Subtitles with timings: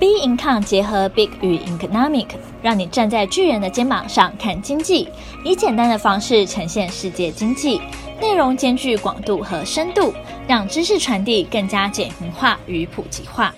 [0.00, 2.28] B Income 结合 Big 与 Economic，
[2.62, 5.06] 让你站在巨人的肩膀上看经济，
[5.44, 7.78] 以简单的方式呈现世界经济，
[8.18, 10.14] 内容兼具广度和深度，
[10.48, 13.54] 让知识传递更加简明化与普及化。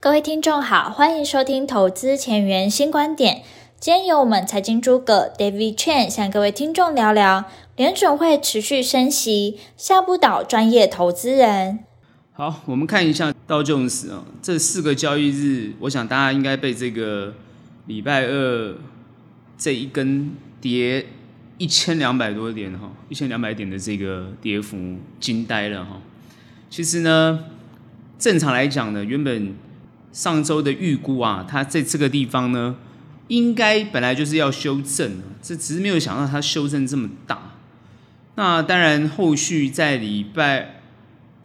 [0.00, 3.44] 各位听众好，欢迎收听投资前沿新观点。
[3.78, 7.44] 今天由我们财经诸葛 David Chen 向各位听众聊聊
[7.76, 11.84] 联准会持续升息，吓不倒专业投资人。
[12.38, 17.32] 好，我们看一下道琼斯啊，这四个交易日，我想大家应该被这个
[17.86, 18.74] 礼拜二
[19.56, 21.06] 这一根跌
[21.56, 26.02] 一千两百多点哈，一千两百点的这个跌幅惊呆了哈。
[26.68, 27.44] 其实呢，
[28.18, 29.54] 正常来讲呢，原本
[30.12, 32.76] 上周的预估啊，它在这个地方呢，
[33.28, 37.54] 应该本来就是要修正，这只是没有想到它修正这么大。
[38.34, 40.75] 那当然，后续在礼拜。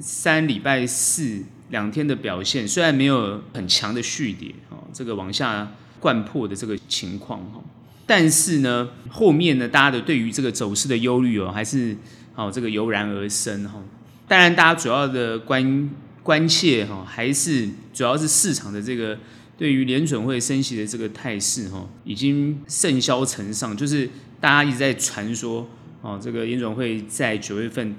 [0.02, 7.62] 三礼拜四两天的表现，虽然没有很强的续跌哦，这个往下掼破的这个情况哈，
[8.08, 11.96] 但是呢，后面呢，大家的对于这个走势的忧虑哦，还是
[12.36, 13.82] 哦这个油然而生哈。
[14.28, 15.90] 当然，大家主要的关
[16.24, 19.18] 关切哈，还是主要是市场的这个
[19.58, 25.70] 对于联准会升息的这个态势哈，已经甚嚣尘上，就是大家一直在传说
[26.02, 27.96] 哦，这个联准会在九月份。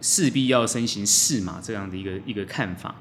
[0.00, 2.94] 势必要升息四码这样的一个一个看法，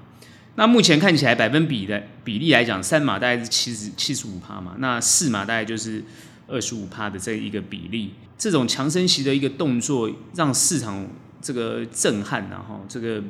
[0.55, 6.03] 那目前看起来百分比的比例来讲，三码大概是七十七十五趴嘛，那四码大概就是
[6.47, 11.07] 二十五趴的这一个比例，这种强升息的一个动作，让市场
[11.41, 13.21] 这个震撼，然后这个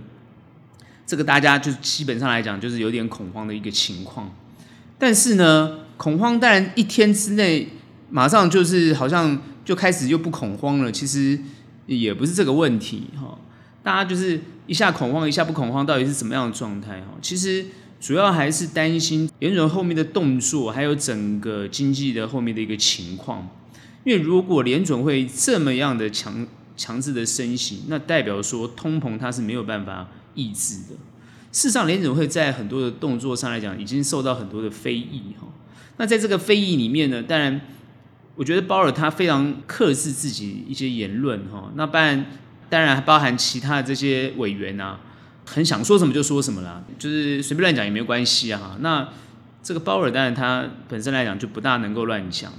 [1.05, 4.33] 这个大家就基本上来讲就是有点恐慌的一个情况，
[4.97, 7.67] 但是呢，恐慌当然一天之内
[8.09, 11.37] 马上就是好像就开始又不恐慌了，其实
[11.85, 13.37] 也不是这个问题哈。
[13.87, 16.99] 大家就是一下恐慌，一下不恐慌，到底是怎么样的状态？
[16.99, 17.65] 哈，其实
[18.01, 23.47] 主要还是担心联准后面的动作，还有整个经济的后面的一个情况。
[24.03, 30.95] 因为如果联准会这么样的强强制的升息，那代表说通膨它是没有办法抑制的。
[31.53, 35.33] 事实上，联准会在很多的动作上来讲，已经受到很多的非议。
[35.39, 35.47] 哈，
[35.95, 37.61] 那在这个非议里面呢，当然，
[38.35, 41.47] 我觉得鲍尔他非常克制自己一些言论。
[41.49, 42.25] 哈，那当然。
[42.69, 44.99] 当然包含其他的这些委员啊，
[45.45, 48.77] 很想说什么就说什么啦，就是随便乱讲也没关系啊。
[48.81, 49.07] 那
[49.63, 52.51] 这个鲍尔当然他本身来讲就不大能够乱讲，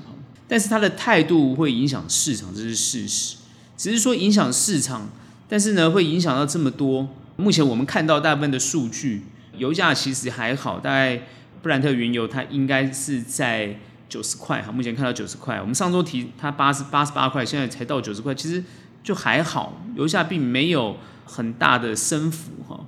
[0.47, 3.37] 但是他的态度会影响市场，这是事实。
[3.77, 5.11] 只是说影响市场，
[5.49, 7.09] 但是呢会影响到这么多。
[7.37, 9.25] 目前我们看到大部分的数据，
[9.59, 11.23] 油价其实还好，大概
[11.63, 14.73] 布兰特原油它应该是在九十块哈。
[14.73, 18.65] 目前看到九十块，我们上周提它八十八十八块，现在才到九十块，其实。
[19.03, 22.86] 就还好，油价并没有很大的升幅哈。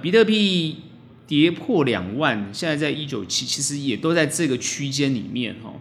[0.00, 0.78] 比特币
[1.26, 5.72] 跌破两万，现在在一九七，其实也都在这个区间里面哈。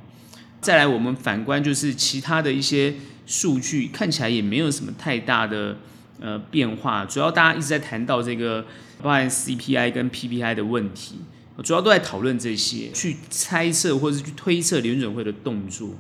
[0.62, 2.96] 再来，我们反观就是其他的一些
[3.26, 5.78] 数据，看起来也没有什么太大的
[6.20, 7.06] 呃变化。
[7.06, 8.66] 主要大家一直在谈到这个
[9.02, 11.16] 包含 CPI 跟 PPI 的问题，
[11.64, 15.92] 主要都在讨论这些，去猜测或者是去推测联准会的动作。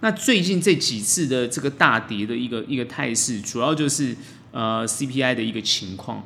[0.00, 4.16] 那最近这几次的这个大跌的一个一个态势，主要就是
[4.50, 6.24] 呃 CPI 的一个情况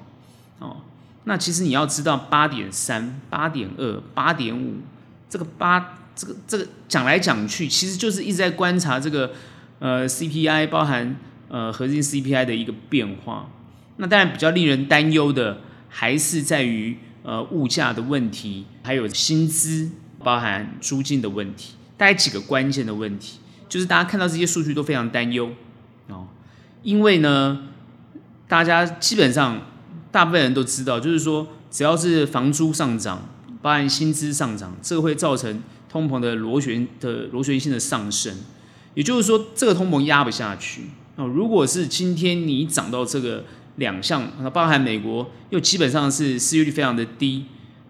[0.60, 0.76] 哦。
[1.24, 4.74] 那其实你要知道，八点三、八点二、八点五，
[5.28, 9.32] 这个八这个这个讲来讲去，其实就是一直在观察这个
[9.78, 11.16] 呃 CPI 包含
[11.48, 13.50] 呃核心 CPI 的一个变化。
[13.96, 23.38] 那当然比较令人担忧的，还是在于呃物价的问题，还有薪资包含租金的问题，大概几个关键的问题。
[23.68, 25.50] 就是大家看到这些数据都非常担忧
[26.08, 26.26] 哦，
[26.82, 27.62] 因为呢，
[28.46, 29.60] 大家基本上
[30.12, 33.28] 大部分人都知道，就是说只要是房租上涨，
[33.60, 38.34] 包含薪资上涨，这个会造成通膨的螺旋的螺旋性的上升。
[38.94, 40.82] 也就是说，这个通膨压不下去
[41.16, 41.26] 哦。
[41.26, 43.44] 如果是今天你涨到这个
[43.76, 47.46] 两项，那包含美国又基本上是失业率非常的低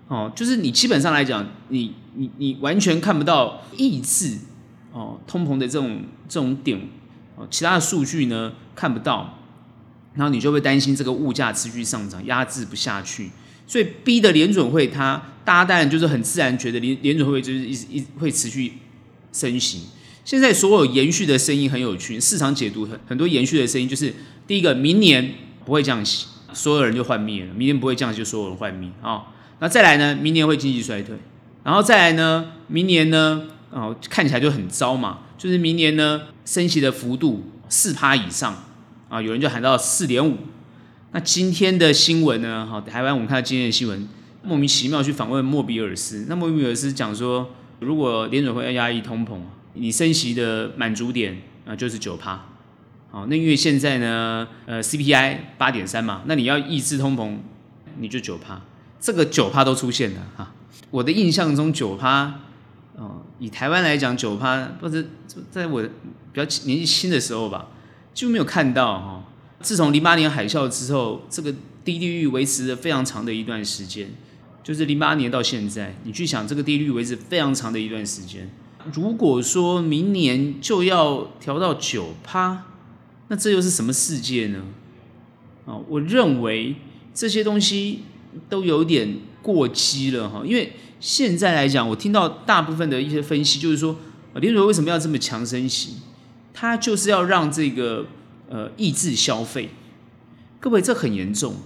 [0.09, 4.39] 哦，就是你基本上来讲，你你你完全看不到抑制。
[4.95, 6.81] 哦，通膨的这种这种点，
[7.35, 9.41] 哦，其他的数据呢看不到，
[10.15, 13.31] 然后你就会担心这个物价持续上涨，压制不下去，
[13.67, 18.75] 所以逼得联准会它，大家当然就是很自然觉得联联准会就是一一会持续
[19.33, 19.89] 升息。
[20.25, 24.15] 现在所有延续的声音很有趣，市场解读很很多延续的声音就是
[24.47, 29.25] 第一个，明年不会降息，所有人就幻灭了，明年不会降息，就所有人幻灭啊。
[29.59, 31.17] 那再来呢，明年会经济衰退，
[31.65, 33.49] 然后再来呢，明年呢？
[33.75, 35.19] 哦，看起来就很糟嘛。
[35.37, 38.65] 就是明年呢，升息的幅度四趴以上
[39.09, 40.39] 啊，有人就喊到四点五。
[41.13, 42.67] 那今天的新闻呢？
[42.67, 44.09] 好，台湾我们看到今天的新闻，
[44.43, 46.27] 莫名其妙去访问莫比尔斯。
[46.29, 47.51] 那莫比尔斯讲说，
[47.81, 49.39] 如果联准会要压抑通膨，
[49.75, 51.37] 你升息的满足点
[51.67, 52.47] 啊就是九趴。
[53.11, 57.37] 好，那因为现在呢，呃，CPI 八点三嘛，那你要抑制通膨，
[57.99, 58.61] 你就九趴。
[58.99, 60.53] 这个九趴都出现了哈。
[60.91, 62.41] 我的印象中九趴，
[63.39, 65.11] 以台湾来讲九趴，不是
[65.51, 65.89] 在我比
[66.35, 67.69] 较年纪轻的时候吧，
[68.13, 69.25] 就没有看到哈。
[69.61, 71.53] 自从零八年海啸之后，这个
[71.85, 74.11] 低利率维持了非常长的一段时间，
[74.63, 78.51] 就是零八年到现在，你去想这个低利率维持非常长的一段时间。
[78.93, 82.67] 如果说明年就要调到九趴，
[83.29, 84.63] 那这又是什么世界呢？
[85.67, 86.77] 啊，我认为
[87.15, 88.01] 这些东西
[88.51, 93.97] 都有点过激了哈，因为现在来讲，我听到大部分的一些分析就是说，
[94.35, 95.97] 联准会为什么要这么强升息？
[96.53, 98.07] 它就是要让这个。
[98.51, 99.71] 呃，抑制消费，
[100.61, 101.57] 各位，这很严重。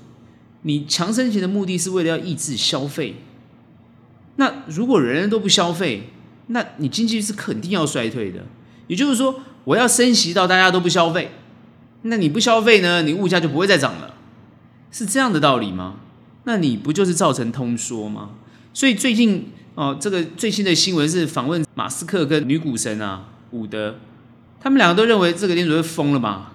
[0.63, 3.17] 你强升息的目的是为了要抑制消费。
[4.37, 6.09] 那如果人人都不消费，
[6.47, 8.47] 那你经济是肯定要衰退的。
[8.87, 11.33] 也就是说，我要升息到大家都不消费，
[12.03, 13.03] 那你不消费呢？
[13.03, 14.15] 你物价就不会再涨了，
[14.93, 15.97] 是这样的道理吗？
[16.45, 18.31] 那你不就是造成通缩吗？
[18.79, 19.45] 所以最近
[19.75, 23.97] 哦，这个最新的新闻是访问马斯克跟女股神啊，伍德，
[24.61, 26.53] 他们两个都认为这个联储会疯了嘛。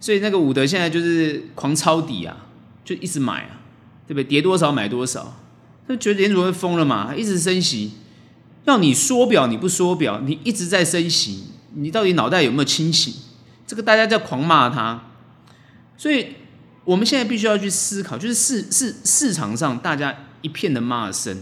[0.00, 2.34] 所以那个伍德现在就是狂抄底啊，
[2.82, 3.60] 就一直买啊，
[4.06, 4.24] 对不对？
[4.24, 5.42] 跌多少买多少，
[5.86, 7.92] 他觉得联储会疯了嘛，一直升息，
[8.64, 13.12] 要你缩表你不缩表，你一直在升息，你到底脑袋有没有清醒？
[13.66, 15.04] 这个大家在狂骂他，
[15.98, 16.28] 所以
[16.86, 21.36] 我们现在必须要去思考，就是市市市场上大家一片的骂声，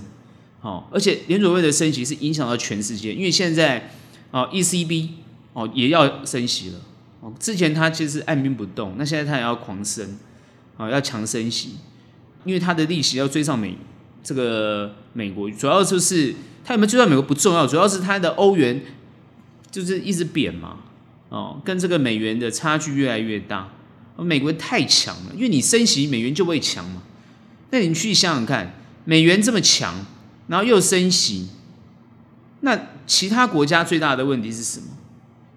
[0.60, 3.90] 哦，而且联准会的升息是影响到全世界，因为现在
[4.30, 5.08] 哦 ECB
[5.52, 6.80] 哦也要升息了。
[7.20, 10.18] 哦，之前他其实按兵不动，那现在他也要狂升，
[10.78, 11.76] 啊，要强升息，
[12.44, 13.76] 因为他的利息要追上美
[14.22, 18.80] 这个美国，主要就是他有没有追上美国不重要，主要是他的欧元
[19.70, 20.78] 就是一直贬嘛，
[21.28, 23.68] 哦，跟这个美元的差距越来越大，
[24.16, 27.02] 美国太强了，因为你升息，美元就会强嘛，
[27.70, 30.06] 那你去想想看，美元这么强，
[30.48, 31.48] 然后又升息，
[32.60, 34.86] 那其他国家最大的问题是什么？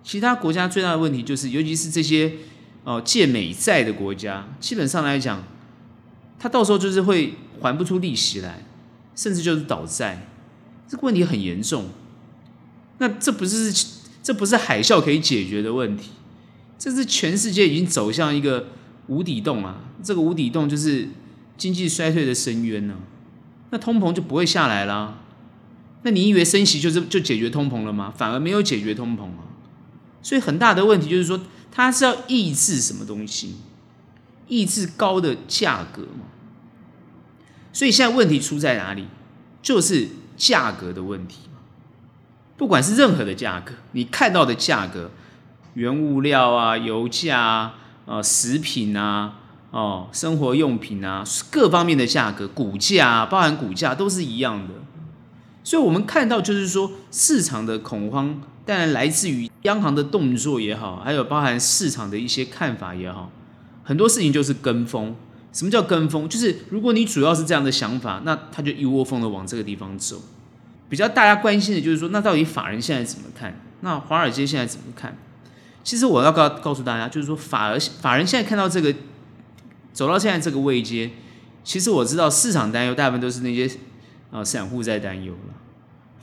[0.04, 2.34] 其他国家最大的问题就是，尤其是这些
[2.84, 5.44] 哦借美债的国家，基本上来讲，
[6.38, 8.66] 他到时候就是会还不出利息来，
[9.16, 10.28] 甚至就是倒债，
[10.88, 11.86] 这个问题很严重。
[12.98, 13.74] 那这不是
[14.22, 16.12] 这不是海啸可以解决的问题，
[16.78, 18.68] 这是全世界已经走向一个
[19.08, 19.82] 无底洞啊！
[20.04, 21.10] 这个无底洞就是
[21.58, 22.96] 经济衰退的深渊呢。
[23.74, 25.16] 那通膨就不会下来啦。
[26.04, 28.14] 那你以为升息就是就解决通膨了吗？
[28.16, 29.50] 反而没有解决通膨啊。
[30.22, 31.42] 所以很大的问题就是说，
[31.72, 33.56] 它是要抑制什么东西？
[34.48, 36.26] 抑制高的价格嘛。
[37.72, 39.08] 所以现在问题出在哪里？
[39.64, 41.40] 就是价格的问题。
[42.56, 45.10] 不管是任何的价格，你看到的价格，
[45.74, 49.40] 原物料啊、油价啊、呃、食品啊、
[49.74, 54.76] 哦、生活用品啊，各方面的价格、股价啊，包含股价都是一样的。
[55.64, 58.40] 所以我们看到就是说，市场的恐慌。
[58.66, 63.32] 当然，来自于央行的动作也好，还有包含市场的一些看法也好，
[63.84, 65.16] 很多事情就是跟风。
[65.52, 66.30] 什么叫跟风？
[66.30, 70.22] 就是如果你主要是这样的想法，那他就一窝蜂的往这个地方走。
[70.88, 73.60] 比较大家关心的就是说，那到底法人现在怎么看？
[73.82, 75.18] 那华尔街现在怎么看？
[75.84, 78.94] 其实我要告告诉大家，就是说法而法人现在看到这个
[79.94, 81.12] 走到现在这个位阶，
[81.64, 83.70] 其实我知道市场担忧，大部分都是那些
[84.32, 85.54] 啊散户在担忧了。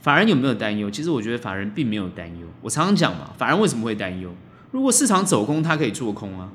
[0.01, 0.89] 法人有没有担忧？
[0.91, 2.47] 其实我觉得法人并没有担忧。
[2.61, 4.31] 我常常讲嘛，法人为什么会担忧？
[4.71, 6.49] 如果市场走空，他可以做空啊；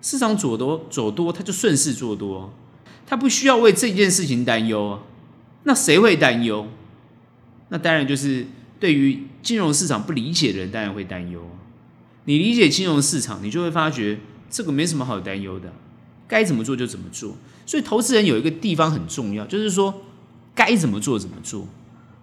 [0.00, 2.52] 市场走多走多，他就顺势做多，
[3.06, 5.00] 他不需要为这件事情担忧啊。
[5.64, 6.68] 那谁会担忧？
[7.70, 8.46] 那当然就是
[8.78, 11.56] 对于金融市场不理解的人，当然会担忧啊。
[12.26, 15.72] 你理解金融市场，你就会发觉这个没什么好担忧的，
[16.34, 17.36] 该怎么做就怎么做。
[17.64, 20.02] 所以投资人有一个地方很重要，就是说
[20.52, 21.68] 该怎么做怎么做。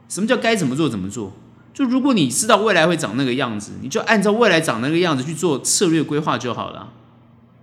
[0.09, 1.31] 什么叫该怎么做怎么做？
[1.73, 6.91] 就如果你知道未来会长那个样子，你就按照未来长那个样子去做策略规划就好了。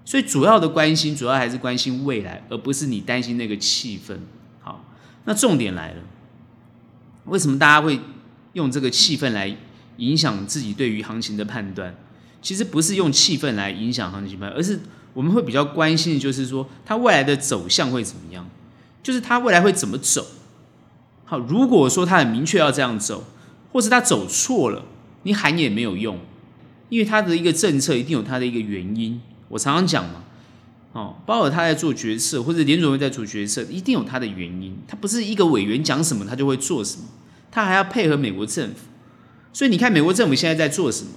[0.06, 4.16] 所以主要的关心，主要还是关心未来，而不是你担心那个气氛。
[4.62, 4.82] 好，
[5.26, 6.00] 那重点来了，
[7.26, 8.00] 为什么大家会
[8.54, 9.54] 用这个气氛来
[9.98, 11.94] 影响自己对于行情的判断？
[12.40, 14.80] 其实不是用气氛来影响行情判断，而是
[15.18, 18.48] 我们会比较关心的就是说，它未来的走向会怎么样？
[19.02, 20.24] 就是它未来会怎么走？
[21.24, 23.24] 好，如果说他很明确要这样走，
[23.72, 24.84] 或是他走错了，
[25.24, 26.20] 你喊也没有用，
[26.88, 29.20] 因为他的一个政策一定有他的一个原因。
[29.48, 30.22] 我常常讲嘛，
[30.92, 34.78] 哦，包括他在做决策，或者联准会在做决策，一定有他的原因。
[34.86, 37.06] 他不是一个委员讲什么他就会做什么，
[37.50, 38.86] 他还要配合美国政府。
[39.52, 41.10] 所以你看美国政府现在在做什么？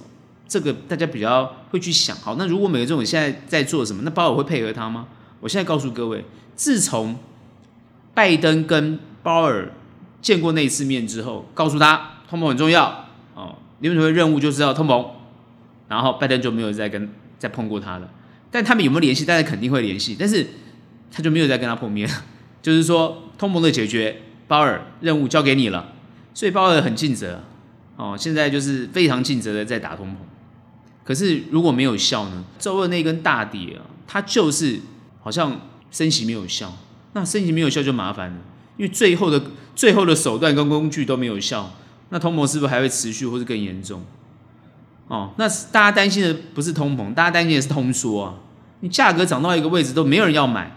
[0.52, 2.14] 这个大家比较会去想。
[2.18, 5.08] 好，那如果美国政府现在在做什么，那鲍尔会配合他吗？
[5.40, 7.16] 我现在告诉各位，自从
[8.12, 9.72] 拜登跟鲍尔
[10.20, 15.06] 见过那一次面之后，告诉他通膨很重要哦，联准会任务就是要通膨，
[15.88, 18.10] 然后拜登就没有再跟再碰过他了。
[18.50, 19.24] 但他们有没有联系？
[19.24, 20.46] 大家肯定会联系，但是
[21.10, 22.06] 他就没有再跟他碰面。
[22.60, 25.94] 就是说，通膨的解决，鲍尔任务交给你了，
[26.34, 27.40] 所以鲍尔很尽责
[27.96, 28.14] 哦。
[28.18, 30.31] 现在就是非常尽责的在打通膨。
[31.12, 32.42] 可是如果没有效呢？
[32.58, 34.80] 周二那根大跌啊，它就是
[35.20, 36.74] 好像升息没有效。
[37.12, 38.38] 那升息没有效就麻烦了，
[38.78, 39.42] 因为最后的
[39.76, 41.74] 最后的手段跟工具都没有效，
[42.08, 44.02] 那通膨是不是还会持续或是更严重？
[45.08, 48.36] 哦，那大家担心的不是通膨，大家担心的是通缩啊。
[48.80, 50.74] 你价格涨到一个位置都没有人要买，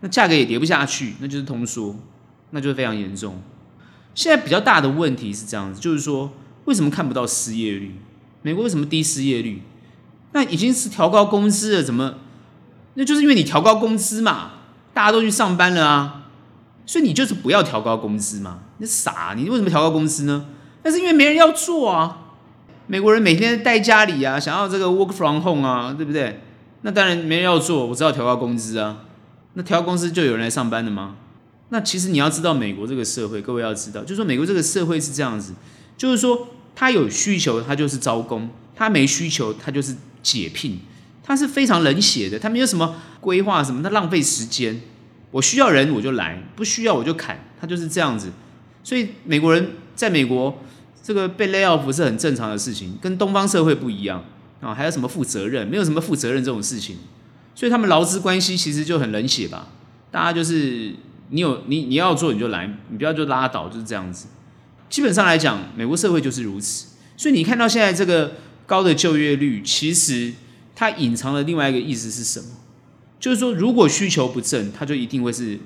[0.00, 1.96] 那价格也跌不下去，那就是通缩，
[2.50, 3.40] 那就是非常严重。
[4.14, 6.30] 现在比较大的问题是这样子，就是说
[6.66, 7.94] 为什么看不到失业率？
[8.42, 9.62] 美国为什么低失业率？
[10.32, 12.14] 那已经是调高工资了，怎么？
[12.94, 14.50] 那就是因为你调高工资嘛，
[14.92, 16.26] 大家都去上班了啊，
[16.84, 18.60] 所以你就是不要调高工资嘛。
[18.78, 20.46] 你傻，你为什么调高工资呢？
[20.82, 22.18] 那是因为没人要做啊。
[22.88, 26.40] 美国人每天待家里啊，想要这个 work from home 啊，对不对？
[26.82, 29.04] 那当然没人要做，我只好调高工资啊。
[29.54, 31.14] 那调高工资就有人来上班了吗？
[31.68, 35.54] 那其实你要知道，美国这个社会，各位要知道，就是说美国这个社会是这样子，
[35.96, 40.80] 就是说他有需求，他就是招工；他没需求，他就是解聘。
[41.22, 44.80] 他是非常冷血的，他没有什么规划什么，他浪费时间。
[45.30, 48.32] 我需要人我就来，不需要我就砍，他就是这样子。
[48.82, 50.58] 所以美国人在美国。
[51.04, 54.24] 这个被 lay off 是很正常的事情，跟东方社会不一样
[54.60, 54.72] 啊。
[54.72, 55.66] 还有什么负责任？
[55.66, 56.96] 没有什么负责任这种事情，
[57.56, 59.66] 所以他们劳资关系其实就很冷血吧。
[60.12, 60.94] 大家就是
[61.30, 64.28] 你有你你要做你就来，你不要就拉倒，就是这样子。
[64.92, 66.88] 基本上来讲，美国社会就是如此。
[67.16, 68.34] 所以你看到现在这个
[68.66, 70.34] 高的就业率，其实
[70.74, 72.48] 它隐藏的另外一个意思是什么？
[73.18, 75.58] 就是说，如果需求不振，它就一定会是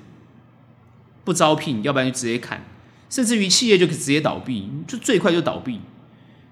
[1.25, 2.63] 不招聘，要不然就直接砍。
[3.09, 5.81] 甚至于企业就可直接倒闭，就最快就倒闭。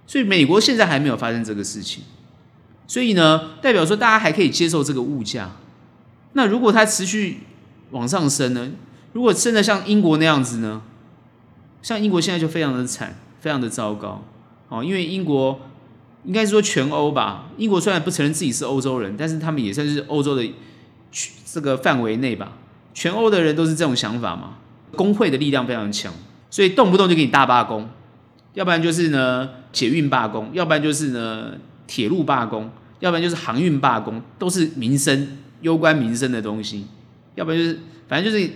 [0.05, 2.03] 所以美国现在还没有发生这个事情，
[2.87, 5.55] 所以呢，代表说大家还可以接受这个物价。
[6.33, 7.37] 那如果它持续
[7.91, 8.71] 往上升呢？
[9.13, 10.81] 如果真的像英国那样子呢？
[11.85, 14.23] 像英国现在就非常的惨，非常的糟糕
[14.69, 14.83] 哦。
[14.83, 15.59] 因为英国
[16.23, 20.51] 应该是说全欧吧，英国虽然不承认自己是欧洲人，但是他们也算是欧洲的
[21.45, 22.53] 这个范围内吧。
[22.95, 24.55] 全欧的人都是这种想法嘛，
[24.95, 26.11] 工会的力量非常强。
[26.49, 27.87] 所以动不动就给你大罢工，
[28.55, 31.51] 要不然就是呢捷运罢工，要不然就是呢
[31.85, 32.67] 铁路罢工，
[32.99, 36.87] 要不然就是航运罢工，都是民生攸关民生的东西。
[37.35, 38.49] 要不然就是反正就是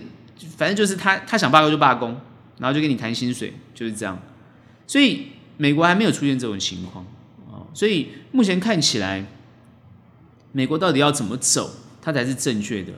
[0.56, 2.18] 反正就是他他想罢工就罢工，
[2.60, 4.16] 然后就跟你谈薪水，就是这样。
[4.86, 5.26] 所以
[5.56, 7.04] 美国还没有出现这种情况
[7.50, 7.66] 啊。
[7.74, 9.26] 所以目前看起来，
[10.52, 12.92] 美国到底要怎么走，它才是正确的。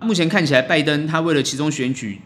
[0.00, 2.20] 目前看起来，拜登他为了其中选举。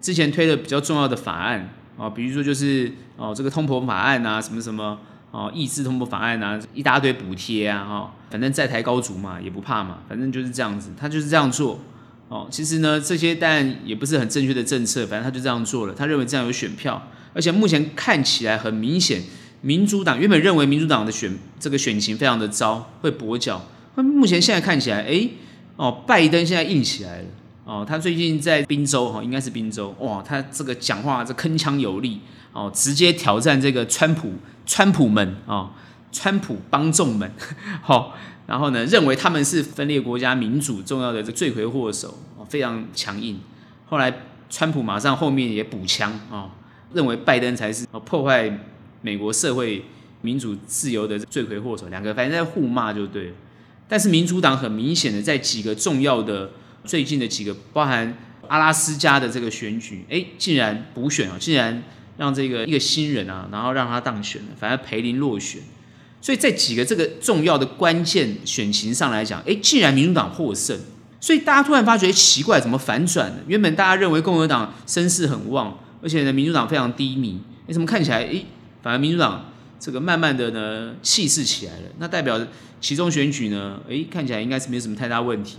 [0.00, 4.96] 之前推的比较重要的法案啊，比如说就是哦这个通膨法案啊，什么什么
[5.32, 11.80] 哦抑制通膨法案啊，一大堆补贴啊，哈，反正在台高筑嘛，也不怕嘛，反正就是这样子，他就是这样做
[12.28, 12.46] 哦。
[12.50, 19.22] 其实呢，这些当然也不是很正确的政策，反正他就这样做了，他认为这样有选票，而且目前看起来很明显，
[19.60, 23.64] 民主党原本认为民主党的选这个选情非常的糟，会跛脚，
[23.96, 25.28] 那目前现在看起来，哎
[25.76, 27.24] 哦，拜登现在硬起来了。
[27.64, 32.18] 哦，他最近在宾州哈，应该是宾州哇，他这个讲话这铿锵有力
[32.54, 34.32] 哦，直接挑战这个川普
[34.64, 35.70] 川普们啊，
[36.10, 37.30] 川普帮众们
[37.82, 38.14] 好，
[38.48, 43.38] 然后呢，认为他们是分裂国家民主重要的这罪魁祸首，非常强硬。
[43.86, 46.50] 后来川普马上后面也补枪啊，
[46.94, 48.58] 认为拜登才是破坏
[49.02, 49.84] 美国社会
[50.22, 53.34] 民主自由的罪魁祸首，两个反正在互骂就对了。
[53.86, 56.50] 但是民主党很明显的在几个重要的。
[56.84, 61.82] 最近的几个，包含阿拉斯加的这个选举，哎，竟然补选啊，竟然
[62.16, 65.60] 让这个一个新人啊，然后让他当选了，反而培林落选。
[66.20, 70.78] 所以在几个这个重要的关键选情上来讲，哎，竟然民主党获胜。
[71.20, 73.36] 所以大家突然发觉奇怪，怎么反转了？
[73.48, 78.44] 原本大家认为共和党声势很旺，而且呢，民主党非常低迷，哎，怎么看起来，哎，
[78.82, 79.46] 反而民主党
[79.80, 81.88] 这个慢慢的呢气势起来了？
[81.98, 82.40] 那代表
[82.80, 85.58] 其中选举呢，哎，看起来应该是没有什么太大问题。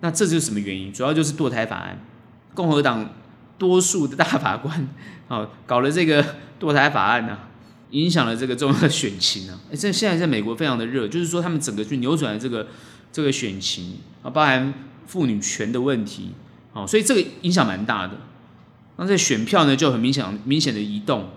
[0.00, 0.92] 那这就是什么原因？
[0.92, 1.98] 主要就是堕胎法案，
[2.54, 3.10] 共和党
[3.56, 4.88] 多数的大法官，
[5.28, 6.22] 哦，搞了这个
[6.60, 7.38] 堕胎法案呢、
[7.90, 9.58] 影响了这个重要的选情啊。
[9.72, 12.66] 哎，这现在在美国非常的热，就是说他们整个去扭转了这个
[13.12, 14.72] 这个选情啊，包含
[15.06, 16.30] 妇女权的问题，
[16.72, 18.14] 哦，所以这个影响蛮大的。
[18.96, 21.30] 那这选票呢就很明显明显的移动，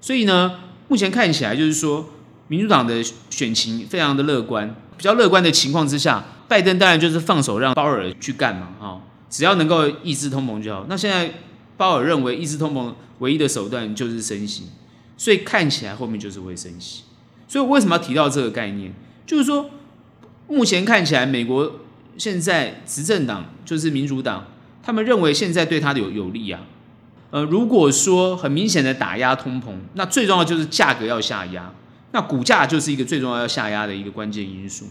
[0.00, 2.08] 所以呢，目前看起来就是说，
[2.48, 4.74] 民主党的选情非常的乐观。
[4.96, 10.86] 比较乐观的情况之下，拜登当然就是放手让鲍尔去干嘛，哈，只要能够抑制通膨就好。
[10.88, 11.34] 那现在
[11.76, 14.64] 鲍尔认为抑制通膨唯一的手段就是升息，
[15.16, 17.02] 所以看起来后面就是会升息。
[17.48, 18.92] 所以我为什么要提到这个概念？
[19.24, 19.70] 就是说，
[20.48, 21.80] 目前看起来美国
[22.16, 24.46] 现在执政党就是民主党，
[24.82, 26.62] 他们认为现在对他的有有利啊。
[27.30, 31.72] 呃，如果说很明显的打压通膨，那最重要就是价格要下压。
[32.12, 34.86] 那股价就是一个最重要要下压的一个关键因素，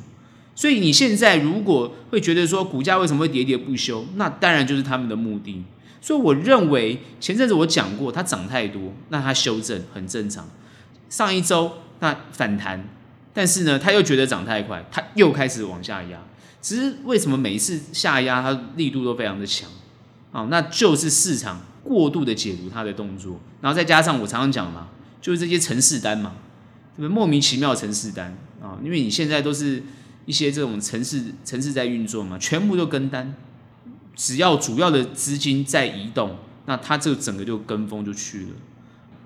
[0.54, 5.64] 所以你现在如果会觉得说股价为什么会喋喋不休，那当然就是他们的目的。
[6.06, 10.48] 所以我认为前阵子我讲过，它涨太多，那它修正很正常。
[11.10, 12.88] 上一周那反弹，
[13.34, 16.22] 但是呢，它又觉得涨太快，它又开始往下压。
[16.62, 19.68] 只是为什么每一次下压它力度都非常的强
[20.32, 20.46] 啊？
[20.52, 26.34] 那就是市场过度的解读它的动作，然后再加上我常常讲嘛，就是这些程式单嘛。
[26.98, 29.82] 莫名其妙的程式单啊，因为你现在都是
[30.28, 33.34] 一些这种程式程式在运作嘛，全部都跟单，
[34.16, 38.48] 只要主要的资金在移动，那它这个整个就跟风就去了。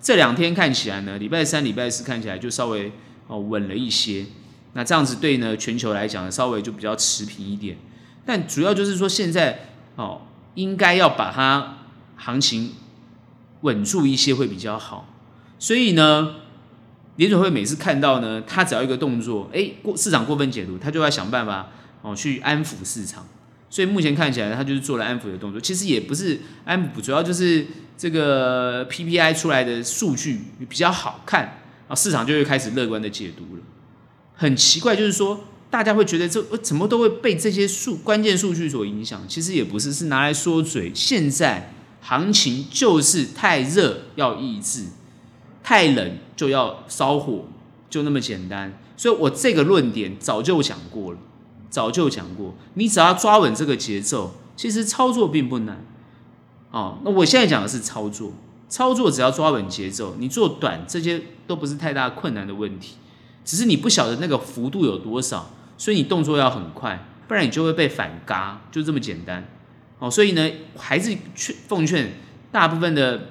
[0.02, 2.92] 这两天看起来呢，礼拜三、礼拜四看起来就稍微
[3.28, 4.26] 哦稳了一些，
[4.74, 7.78] 那这样子对呢全球来讲稍微就比较持平一点，
[8.26, 10.22] 但主要就是说现在哦
[10.56, 11.78] 应该要把它
[12.16, 12.74] 行情
[13.62, 15.08] 稳住一些会比较好，
[15.58, 16.36] 所以呢。
[17.16, 21.68] 联准会每次看到呢，他只要一个动作，哎，过市场过分解读，他就要想办法
[22.02, 23.28] 哦去安抚市场。
[23.70, 25.62] 所以目前看起来，他就是做了安抚的动作。
[25.62, 27.66] 其实也不是安抚，主要就是
[27.98, 33.62] 这个 PPI 出来的数据比较好看啊，市场就会开始乐观的解读了。
[34.36, 39.22] 很奇怪，就是说大家会觉得这怎么都会被这些数关键数据所影响？
[39.28, 40.92] 其实也不是，是拿来说嘴。
[40.96, 44.86] 现在行情就是太热，要抑制。
[45.62, 47.46] 太冷就要烧火，
[47.92, 48.74] 就那么简单。
[48.98, 51.20] 所以我这个论点早就讲过了，
[51.70, 52.54] 早就讲过。
[52.74, 55.86] 你只要抓稳这个节奏，其实操作并不难。
[56.72, 58.34] 哦，那我现在讲的是操作，
[58.68, 62.96] 操作只要抓稳节奏，你做短这些都不是太大困难的问题，
[63.44, 69.48] 只是你不晓得那个幅度有多少，所以你动作要很快，不然你就会被反嘎，就这么简单。
[70.00, 72.14] 哦，所以呢，还是劝奉劝
[72.52, 73.30] 大部分的。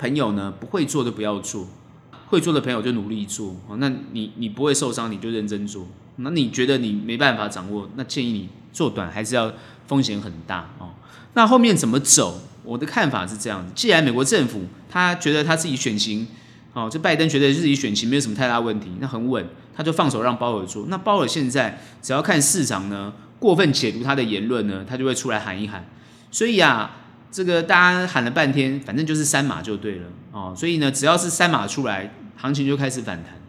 [0.00, 1.66] 朋友呢，不会做的不要做，
[2.28, 3.76] 会做的朋友就努力做哦。
[3.76, 5.86] 那你你不会受伤，你就认真做。
[6.22, 9.52] 那你觉得你没办法掌握，那建议你做短还是要
[9.86, 10.90] 风险很大哦。
[11.34, 12.40] 那后面怎么走？
[12.62, 16.26] 我的看法是这样子：既然美国政府他觉得他自己选情，
[16.72, 20.86] 哦，这拜登觉得自己选情没有什么太大问题，那很稳，他就放手让鲍尔做。
[20.88, 25.84] 那鲍尔现在只要看市场呢过分解读他的言论呢，他就会出来喊一喊。
[26.30, 26.96] 所以啊。
[27.32, 30.52] 这个大家喊了半天，反正就是三码就对了哦。
[30.56, 33.39] 所以呢，只要是三码出来，行情就开始反弹，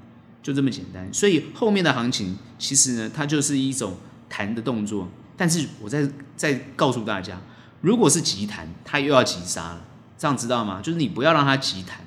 [0.42, 1.12] 就这么简单。
[1.14, 3.98] 所以后面的行情其实呢，它就是一种
[4.30, 5.08] 弹的动作。
[5.38, 7.42] 但是我再再告诉大家，
[7.82, 9.86] 如果是急弹，它又要急杀了，
[10.18, 10.82] 这样知道吗？
[10.82, 12.00] 就是你不要让它急弹，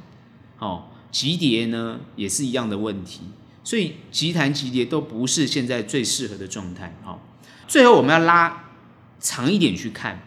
[0.58, 3.22] 哦，急跌呢也是一样的问题。
[3.62, 6.96] 所以急弹急跌都不是现在最适合的状态。
[7.02, 7.26] 好，
[7.66, 8.64] 最后我们要拉
[9.20, 10.22] 长一点去看，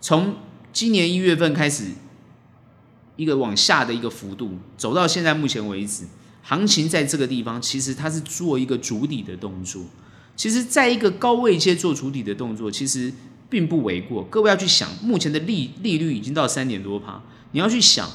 [0.00, 0.36] 从。
[0.74, 1.90] 今年一月份开始，
[3.16, 6.06] 一个往下的一个幅度，走到现在目前为止，
[6.42, 9.82] 行情在这个地方，其实它是做一个筑底的动作。
[10.36, 13.12] 其实，在一个高位阶做筑底的动作，其实
[13.48, 14.24] 并不为过。
[14.24, 18.08] 各位要去想，目前的利利率已经到三点多趴，你要去想，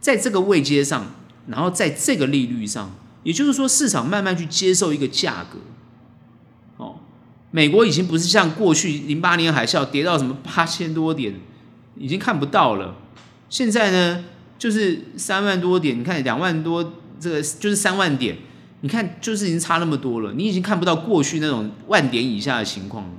[0.00, 1.14] 在这个位阶上，
[1.46, 5.58] 然后在这个利率上，也就是说，市场慢慢去接受一个价格。
[6.76, 6.96] 哦，
[7.50, 11.34] 美国已经不是像过去零八年海啸跌到什么八千多点。
[11.96, 12.96] 已经看不到了，
[13.48, 14.24] 现在呢
[14.58, 18.36] 就是三万多点，你看两万多，这个就是三万点，
[18.80, 23.12] 你看就是已经差那么多了，你已经看不到过去那种万点以下的情况了，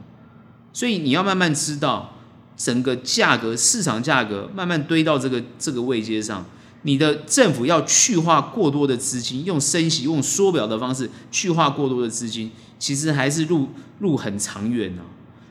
[0.73, 2.15] 所以你要慢慢知道
[2.55, 6.45] 整个价格市场价格慢慢堆到这个这个位阶上，
[6.84, 15.01] 你的政府要去化过多的资金，用升息用缩表的方式去化过多的资金，其实还是路路很长远呢，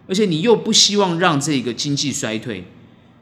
[0.06, 2.64] 而且你又不希望让这个经济衰退。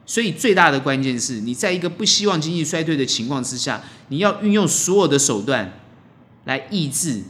[0.05, 5.81] 所以最大的关键是你在一个不希望经济衰退的情况之下，你要运用所有的手段
[6.45, 7.23] 来抑制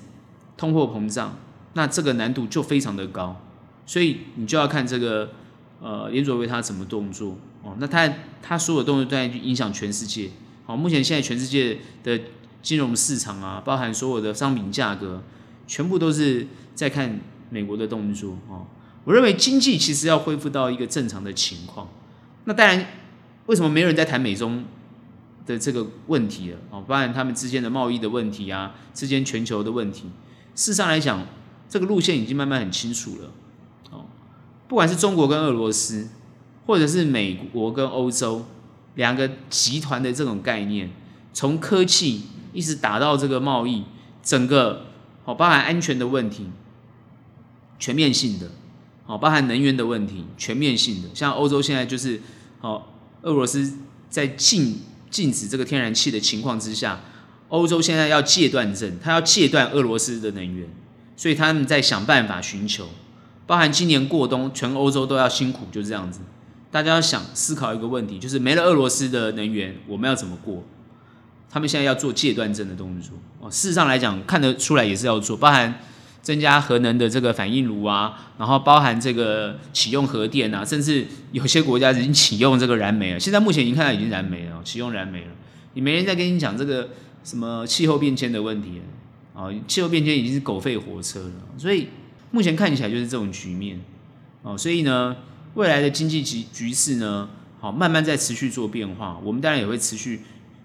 [0.57, 1.37] 通货膨胀，
[1.75, 3.41] 那这个难度就非常的高。
[3.85, 5.31] 所以你就要看这个
[5.81, 10.31] 呃联准会他怎么动作哦，那他他所有动作都在影响全世界。
[10.65, 12.19] 好，目前现在全世界的
[12.63, 15.23] 金融市场啊，包含所有的商品价格，
[15.67, 18.65] 全部都是在看美国的动作哦。
[19.05, 21.89] 我认为经济其实要恢复到一个正常的情况。
[22.44, 22.87] 那当然，
[23.46, 24.64] 为什么没有人在谈美中
[25.46, 26.59] 的这个问题了？
[26.70, 30.11] 哦，包含他们之间的贸易的问题啊，之间全球的问题。
[30.55, 31.24] 事实上来讲，
[31.68, 33.31] 这个路线已经慢慢很清楚了。
[33.90, 34.07] 哦，
[34.66, 36.09] 不管是中国跟俄罗斯，
[36.66, 38.44] 或者是美国跟欧洲
[38.96, 40.90] 两个集团的这种概念，
[41.33, 43.85] 从科技一直打到这个贸易，
[44.22, 44.87] 整个
[45.24, 46.50] 哦，包含安全的问题，
[47.78, 48.50] 全面性的。
[49.12, 52.18] 哦，包含能源的问题，全面性的，像欧洲现在就是，
[52.62, 52.83] 哦，
[53.20, 53.75] 俄罗斯
[54.09, 56.98] 在禁禁止这个天然气的情况之下，
[57.51, 60.66] 欧洲现在要戒断症，他要戒断俄罗斯的能源，
[61.14, 62.88] 所以他们在想办法寻求，
[63.46, 66.20] 包含今年过冬，全欧洲都要辛苦，就是这样子，
[66.70, 70.64] 大家要想思考一个问题，就是没了俄罗斯的能源，我们要怎么过？
[71.51, 75.79] 他们现在要做戒断症的动作，哦，事实上来讲，看得出来也是要做，包含。
[76.23, 83.19] 增加核能的这个反应炉啊，然后包含这个启用核电啊，甚至有些国家已经启用这个燃煤了。
[83.19, 85.33] 现在目前已经看到已经燃煤了，启用燃煤了。
[85.75, 86.91] 你没人在跟你讲这个
[87.25, 88.81] 什么气候变迁的问题
[89.35, 89.49] 啊？
[89.67, 91.33] 气候变迁已经是狗吠火车了。
[91.59, 91.89] 所以
[92.31, 93.81] 目前看起来就是这种局面
[94.43, 94.57] 哦。
[94.57, 95.17] 所以呢，
[95.55, 99.19] 未来的经济局局势呢，好慢慢在持续做变化。
[99.25, 100.21] 我们当然也会持续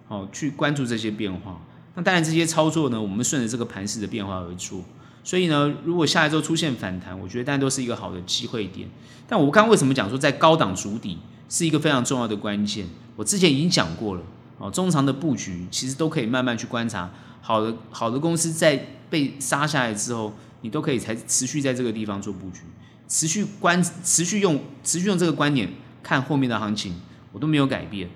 [0.07, 1.59] 好去关注这些变化。
[1.95, 4.83] 那当然这些操作呢，我们顺着这个盘势的变化而做。
[5.27, 8.87] 所以呢，如果下一周出现反弹，我觉得当然都是一个好的机会点。
[9.27, 11.17] 但我刚刚为什么讲说在高档筑底
[11.49, 12.87] 是一个非常重要的关键？
[13.17, 14.21] 我之前已经讲过了
[14.57, 17.11] 哦，中长的布局其实都可以慢慢去观察。
[17.41, 22.61] 好的好的公司在被杀下来之后，你都可以才持续在这个地方做布局，
[23.09, 25.69] 持续观持续用持续用这个观点
[26.01, 26.95] 看后面的行情，
[27.33, 28.09] 我都没有改变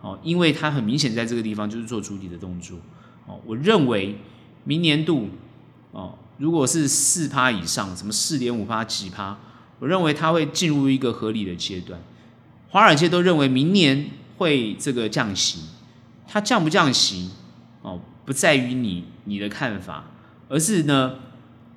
[0.00, 2.78] 哦，因为它很明显在这个地方就是做筑底的动作
[3.26, 3.40] 哦。
[3.44, 4.16] 我认为
[4.62, 5.28] 明年度
[5.90, 6.16] 哦。
[6.42, 9.38] 如果是四趴以上，什么四点五趴、几趴，
[9.78, 12.00] 我认为它会进入一个合理的阶段。
[12.68, 15.60] 华尔街都认为明年会这个降息，
[16.26, 17.30] 它降不降息
[17.82, 20.10] 哦，不在于你你的看法，
[20.48, 21.14] 而是呢，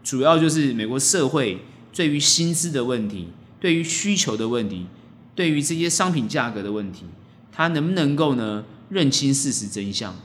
[0.04, 3.28] 主要就是美国社会对于薪资的问题、
[3.60, 4.88] 对于需求的问题、
[5.36, 7.06] 对于这些商品价格的问题，
[7.52, 10.16] 它能不能够呢认清事实真相，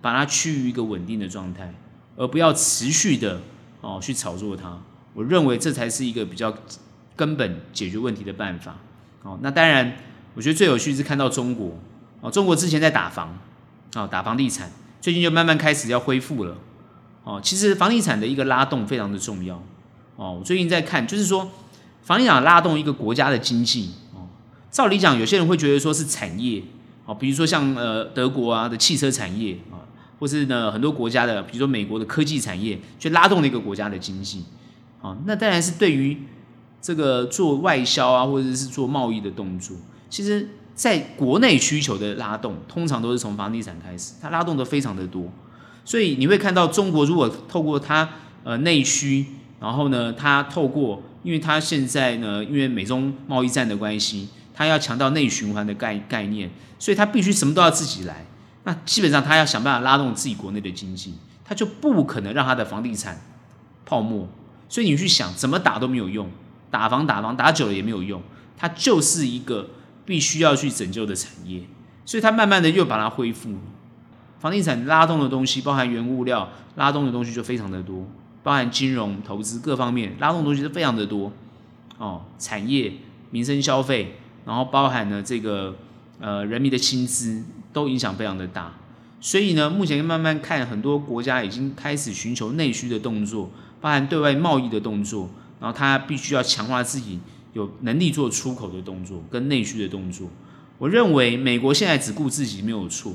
[0.00, 1.74] 把它趋于一个稳定的状态，
[2.16, 3.42] 而不要持续的。
[3.80, 4.78] 哦，去炒作它，
[5.14, 6.52] 我认为这才是一个比较
[7.16, 8.76] 根本解决问题的办法。
[9.22, 9.96] 哦，那当然，
[10.34, 11.78] 我觉得最有趣是看到中国，
[12.20, 13.38] 哦，中国之前在打房，
[13.94, 16.56] 哦，打房地产，最近就慢慢开始要恢复了。
[17.24, 19.62] 哦，其实房地产的一个拉动非常的重要。
[20.16, 21.50] 哦，我最近在看，就是说
[22.02, 23.90] 房地产拉动一个国家的经济。
[24.14, 24.28] 哦，
[24.70, 26.62] 照理讲，有些人会觉得说是产业，
[27.06, 29.80] 哦，比如说像呃德国啊的汽车产业啊。
[30.20, 34.44] 或是呢，很多国家的，比如说美国的科技产业，去拉动了一个国家的经济，
[35.00, 36.16] 啊，那当然是对于
[36.82, 39.74] 这个做外销啊，或者是做贸易的动作，
[40.10, 45.32] 其实在国内需求的拉动，通常都是从房地产开始，它拉动的非常的多，
[45.86, 48.06] 所以你会看到中国如果透过它
[48.44, 49.24] 呃内需，
[49.58, 58.26] 然后呢，它透过，因为它现在呢，因为美中贸易战的关系，它要强调内循环的概概念，所以它必须什么都要自己来。
[58.70, 63.20] 那基本上他要想办法拉动自己国内的经济，他就不可能让他的房地产
[63.84, 64.28] 泡沫。
[64.68, 66.30] 所以你去想，怎么打都没有用，
[66.70, 68.22] 打房打房打久了也没有用，
[68.56, 69.70] 它就是一个
[70.06, 71.62] 必须要去拯救的产业。
[72.04, 73.56] 所以它慢慢的又把它恢复。
[74.38, 78.06] 房地产拉动的东西，包含原物料拉动的东西就非常的多，
[78.44, 81.32] 包含金融投资各方面拉动的东西是非常的多。
[81.98, 82.92] 哦，产业、
[83.30, 85.74] 民生消费，然后包含了这个
[86.20, 87.42] 呃人民的薪资。
[87.72, 88.72] 都影响非常的大，
[89.20, 95.30] 所以呢，目前慢慢看，很多国家已经开始寻求内需的动作，包含对外贸易的动作，
[95.60, 97.20] 然后他必须要强化自己
[97.52, 100.28] 有能力做出口的动作跟内需的动作。
[100.78, 103.12] 我认为美国现在只顾自己没有错，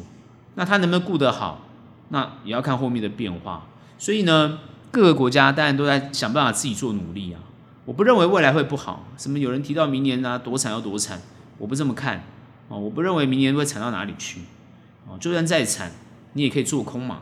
[0.56, 1.68] 那他能不能顾得好，
[2.10, 3.68] 那也要看后面的变化。
[3.98, 4.60] 所以呢，
[4.92, 7.42] 各个国家当然都在想办法自己做努力啊。
[7.86, 11.22] 我不认为未来会不好，什么有人提到明年啊多惨要多惨，
[11.58, 12.24] 我不这么看。
[12.68, 14.42] 哦，我不认为明年会惨到哪里去，
[15.08, 15.92] 哦，就算再惨，
[16.34, 17.22] 你也可以做空嘛，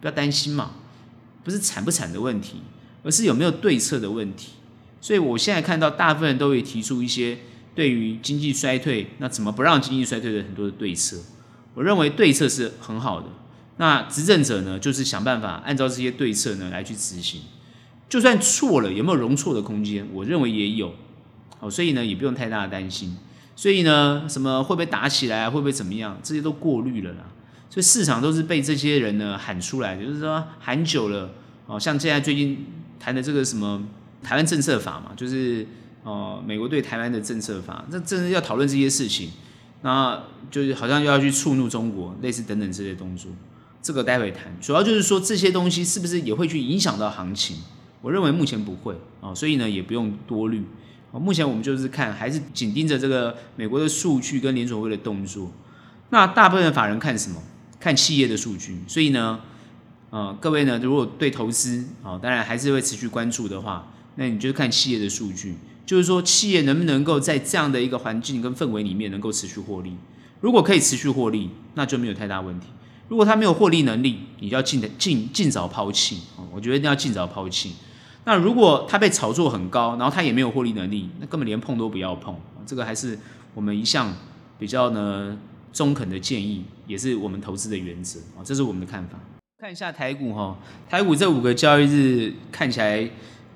[0.00, 0.72] 不要担心嘛，
[1.42, 2.62] 不是惨不惨的问题，
[3.02, 4.52] 而是有没有对策的问题。
[5.00, 7.38] 所以我现在看到大部分人都会提出一些
[7.74, 11.18] 对于经济衰退，那怎么不让经济衰退的很多的对策。
[11.74, 13.28] 我认为对策是很好的，
[13.78, 17.40] 那执政者呢，就是想办法按照这些对策呢来去执行，
[18.08, 20.06] 就算错了，有没有容错的空间？
[20.12, 20.94] 我认为也有，
[21.60, 23.16] 哦，所以呢，也不用太大的担心。
[23.54, 25.48] 所以呢，什么会不会打起来？
[25.48, 26.18] 会不会怎么样？
[26.22, 27.24] 这些都过滤了啦。
[27.70, 31.30] 所以市场都是被这些人呢喊出来，就是说喊久了，
[31.66, 32.66] 哦，像现在最近
[33.00, 33.82] 谈的这个什么
[34.22, 35.66] 台湾政策法嘛，就是
[36.04, 39.30] 哦、美国对台湾的政策法，那真的要讨论这些事情，
[39.82, 43.30] 那就是好像要去触怒中国，类似等等这些动作，
[43.80, 44.52] 这个待会谈。
[44.60, 47.56] 主要就是说这些东西是不是也会去影响到行情？
[48.00, 50.64] 我认为目前不会啊、哦，所以呢也不用多虑。
[51.12, 55.52] 啊，目前我们就是看还是紧盯着这个美国的数据跟联准会的动作。
[56.10, 57.40] 那大部分的法人看什么？
[57.78, 58.78] 看企业的数据。
[58.86, 59.40] 所以呢，
[60.10, 69.94] 呃，各位呢，如果对投资啊，当然还是会持续关注的话，那你就看企业的数据，就是说企业能不能够在这样的一个环境跟氛围里面能够持续获利。
[70.40, 72.66] 如果可以持续获利，那就没有太大问题。
[73.08, 76.20] 如果它没有获利能力，你就要尽尽尽早抛弃。
[76.52, 77.74] 我觉得一定要尽早抛弃。
[78.24, 82.36] 那如果它被炒作很高，然后它也没有获利能力，那根本连碰都不要碰。
[82.64, 83.18] 这个还是
[83.54, 84.14] 我们一向
[84.58, 85.36] 比较呢
[85.72, 89.18] 中肯的建议，也是我们投资的原则啊，这是我们的看法。
[89.58, 90.56] 看一下台股哈，
[90.88, 93.10] 台股这五个交易日看起来，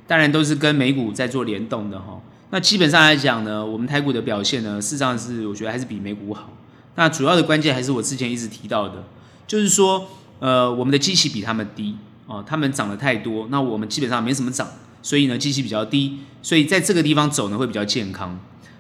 [0.07, 2.21] 当然都是跟美股在做联动的哈。
[2.51, 6.51] 那基本上来讲呢，我们台股的表现呢，事实上是我觉得还是比美股好。
[6.95, 9.05] 那主要的关键还是我之前一直提到的，
[9.47, 10.07] 就是说，
[10.39, 11.97] 呃，我们的基期比他们低。
[12.27, 14.67] 哦，他们涨得太多，那我们基本上没什么涨，
[15.01, 18.37] 所以呢，基期比较低，所以在这个地方走呢会比较健康。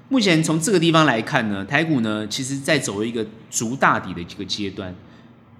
[0.08, 4.92] 目前从这个地方来看呢，台股呢其实在走一个筑大底的这个阶段。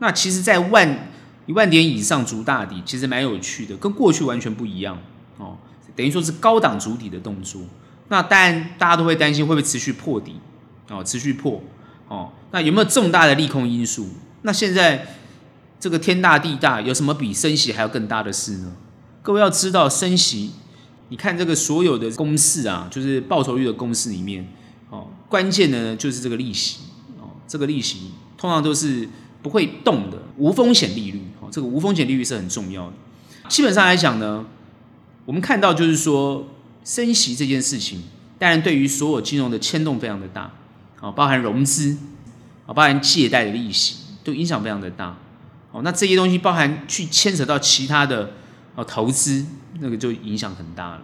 [0.01, 1.09] 那其实，在万
[1.47, 4.99] 一万点以上筑大底，其实蛮有趣的，跟过去完全不一样
[5.39, 5.57] 哦。
[5.95, 7.63] 等于说是高档筑底的动作。
[8.09, 10.35] 那当然大家都会担心会不会持续破底
[10.91, 11.63] 哦，持续破
[12.09, 12.33] 哦。
[12.51, 14.09] 那有没有重大的利空因素？
[14.43, 15.07] 那现在。
[15.79, 18.73] 这个天大地大，有什么比升息还要更大的事呢？
[19.23, 20.53] 各位要知道，升息，
[21.09, 24.47] 你看这个所有的公式啊，就是报酬率的公式里面，
[24.89, 26.79] 哦，关键的呢就是这个利息，
[27.21, 29.09] 哦，这个利息通常都是
[29.43, 32.93] 不会动的，无风险利率，哦，这个无风险利率是很重要的。
[33.49, 34.47] 基本上来讲呢，
[35.25, 36.47] 我们看到就是说，
[36.85, 38.05] 升息这件事情，
[38.39, 40.53] 当然对于所有金融的牵动非常的大，
[41.01, 41.97] 哦，包含融资，
[42.65, 45.19] 啊，包含借贷的利息，都影响非常的大。
[45.83, 48.33] 那这些东西包含去牵扯到其他的
[48.75, 49.45] 哦投资，
[49.81, 51.03] 那个就影响很大了。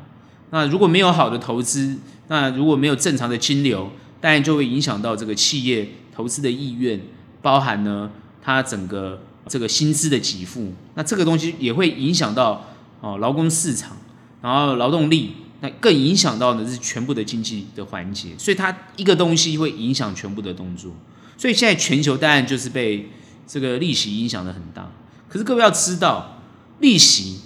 [0.51, 7.01] 那如果没有好的投资，那如果没有正常的金流，当然就会影响到这个企业投资的意愿，
[7.41, 8.11] 包含呢
[8.43, 12.67] 它整个这个薪资的给付，那这个东西也会影响到
[13.01, 13.97] 哦劳工市场，
[14.41, 20.93] 然后劳动力，那更影响到的是全部的经济的环节，所以它一个东西会影响全部的动作。
[21.37, 23.11] 所以现在全球当然就是被。
[23.47, 24.91] 这个利息影响的很大，
[25.29, 26.39] 可是各位要知道，
[26.81, 27.41] 利息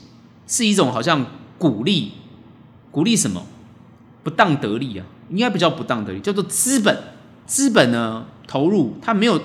[0.47, 1.27] 是一种好像
[1.59, 2.13] 鼓励，
[2.91, 3.47] 鼓励什么？
[4.23, 6.97] 不当得利啊，应该不叫不当得利，叫做资本。
[7.47, 9.41] 资本呢投入，它没有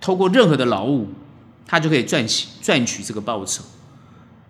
[0.00, 1.08] 透过任何的劳务，
[1.66, 3.64] 它就可以赚取赚取这个报酬。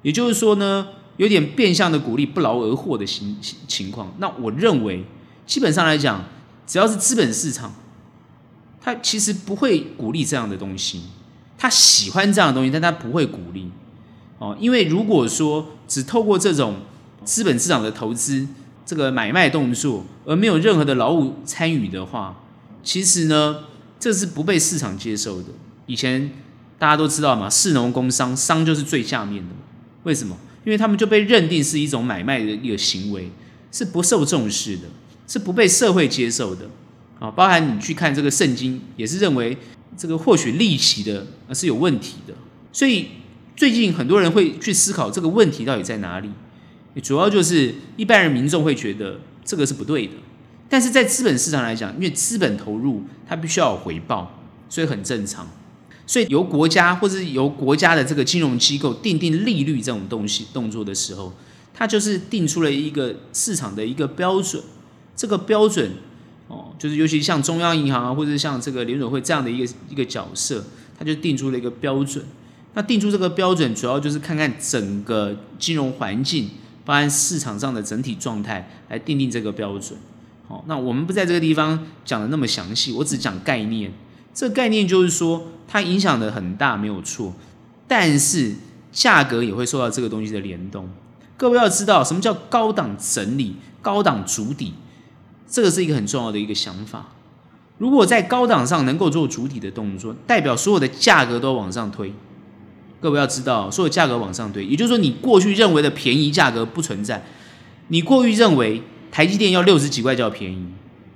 [0.03, 4.13] 也就是说呢，有点变相的鼓励不劳而获的情情况。
[4.19, 5.05] 那我认为，
[5.47, 6.25] 基本上来讲，
[6.67, 7.73] 只要是资本市场，
[8.83, 11.05] 它其实不会鼓励这样的东西。
[11.61, 13.71] 他喜欢这样的东西，但他不会鼓励
[14.39, 16.77] 哦，因为如果说只透过这种
[17.23, 18.49] 资本市场的投资，
[18.87, 22.43] 这个买卖动作，而没有任何的劳务参与的话，
[22.83, 23.65] 其实呢，
[23.99, 25.51] 这是不被市场接受的。
[25.85, 26.31] 以前
[26.79, 29.55] 大家都知道嘛，士农工商，商就是最下面的。
[30.05, 30.35] 为什么？
[30.65, 33.31] 因为他们就被认定是一种买卖的一个行为，
[33.71, 34.85] 是不受重视的，
[35.29, 36.71] 是不被社会接受的。
[37.19, 39.59] 啊，包含你去看这个圣经，也是认为。
[39.97, 42.33] 这个或许利息的是有问题的，
[42.73, 43.09] 所以
[43.57, 46.31] 最近很多人会去思考这个问题到底在哪里。
[47.03, 50.15] 主要就是一般人民众会觉得这个是不对的，
[50.69, 55.47] 但是在资本市场来讲，因为资本投入它必须要有回报，所以很正常。
[56.07, 61.33] 所以由国家或者是由国家的这个金融机构定定利率这种东西动作的时候，
[61.73, 64.63] 它就是定出了一个市场的一个标准，
[65.15, 65.93] 这个标准。
[66.81, 70.65] 就是尤其像中央银行啊，或者像这个联准会这样的一个一个角色，
[70.99, 72.25] 他就定出了一个标准。
[72.73, 76.49] 那定出这个标准，主要就是看看整个金融环境，
[76.87, 79.99] 包含市场上的整体状态，来定定这个标准。
[80.49, 83.93] 好，那我们不在这个地方讲的那么详细，我只讲概念。
[84.33, 87.35] 这概念就是说，它影响的很大，没有错。
[87.87, 88.55] 但是
[88.91, 90.89] 价格也会受到这个东西的联动。
[91.37, 94.75] 各位要知道，什么叫高档整理、高档筑底？
[95.51, 97.09] 这个是一个很重要的一个想法。
[97.79, 102.13] 如果在高档上能够做主体的动作，代表所有的价格都往上推。
[103.01, 107.25] 各位要知道，所有价格往上推，也就是说，你过去认为的便宜价格不存在。
[107.89, 110.67] 你过去认为台积电要六十几块叫便宜，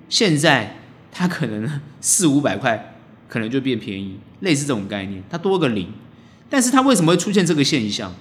[0.08, 0.78] 现在
[1.12, 2.96] 它可能四五百块
[3.28, 5.92] 可能就变便宜，类似这种概念，它多个零。
[6.48, 8.12] 但是它为什么会出现这个现象？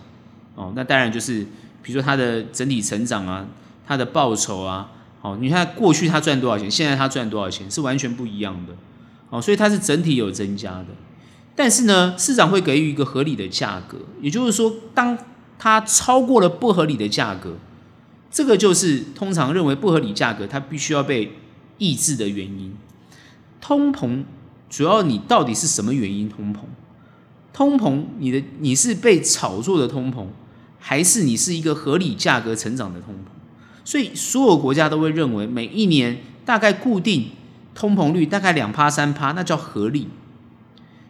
[0.56, 1.47] 哦，那当然就是
[1.82, 3.47] 比如说它的整体成长啊，
[3.88, 4.91] 它的报酬啊。
[5.23, 8.73] 好，你看过去他赚多少钱，现在他赚多少钱是完全不一样的。
[9.29, 10.88] 好，所以它是整体有增加的。
[11.55, 15.17] 但是呢，市场会给予一个合理的价格，也就是说，当
[15.57, 17.55] 它超过了不合理的价格，
[18.29, 21.31] 这个就是通常认为不合理价格它必须要被
[21.77, 22.75] 抑制的原因。
[23.62, 24.25] 通膨
[24.69, 26.57] 主要你到底是什么原因通膨？
[27.53, 30.25] 通膨你的你是被炒作的通膨，
[30.79, 33.33] 还是你是一个合理价格成长的通膨？
[33.86, 37.32] 所以所有国家都会认为每一年大概固定
[37.76, 40.08] 通膨率大概两趴三趴，那叫合理。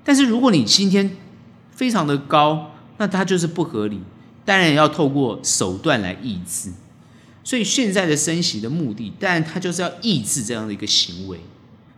[0.04, 1.16] 但是如果你今天
[1.72, 4.02] 非常的高，那它就是不合理。
[4.46, 6.72] 当然要透过手段来抑制。
[7.46, 11.40] 所以现在的升息的目的，当然它就是要抑制这样的一个行为。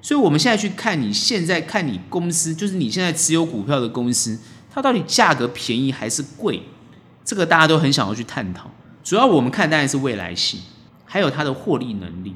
[0.02, 4.40] 所以我们现在去看你现在看你公司，就是你现在持有股票的公司，
[4.72, 6.62] 它到底价格便宜还是贵？
[7.24, 8.70] 这个大家都很想要去探讨。
[9.06, 10.62] 主要我们看当然是未来性，
[11.06, 12.34] 还有它的获利能力。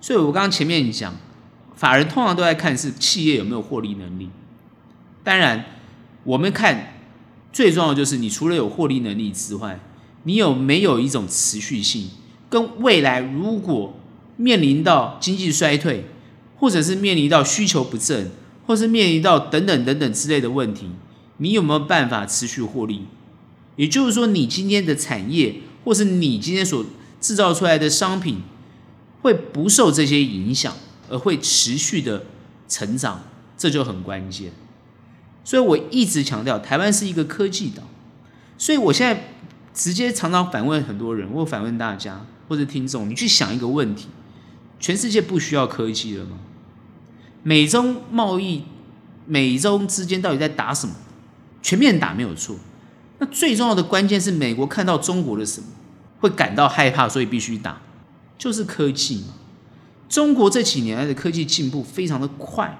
[0.00, 1.14] 所以我刚刚前面讲，
[1.74, 4.30] 法人通常都在看是企业有没有获利能力。
[5.22, 5.66] 当然，
[6.24, 6.94] 我们看
[7.52, 9.78] 最重要的就是你除了有获利能力之外，
[10.22, 12.08] 你有没有一种持续性？
[12.48, 13.98] 跟未来如果
[14.36, 16.06] 面临到经济衰退，
[16.56, 18.30] 或者是面临到需求不振，
[18.66, 20.88] 或是面临到等等等等之类的问题，
[21.36, 23.02] 你有没有办法持续获利？
[23.76, 25.56] 也就是说，你今天的产业。
[25.86, 26.84] 或是你今天所
[27.20, 28.42] 制造出来的商品
[29.22, 30.74] 会不受这些影响，
[31.08, 32.24] 而会持续的
[32.66, 33.22] 成长，
[33.56, 34.50] 这就很关键。
[35.44, 37.84] 所以我一直强调，台湾是一个科技岛。
[38.58, 39.28] 所以我现在
[39.72, 44.08] 直接常常反问很多人，或反问大家或者听众，你去想一个问题：
[44.80, 46.38] 全世界不需要科技了吗？
[47.44, 48.64] 美中贸易，
[49.24, 50.96] 美中之间到底在打什么？
[51.62, 52.56] 全面打没有错。
[53.18, 55.66] 那最重要的关键是，美国看到中国的什么
[56.20, 57.80] 会感到害怕，所以必须打，
[58.36, 59.34] 就是科技嘛。
[60.08, 62.78] 中国这几年来的科技进步非常的快，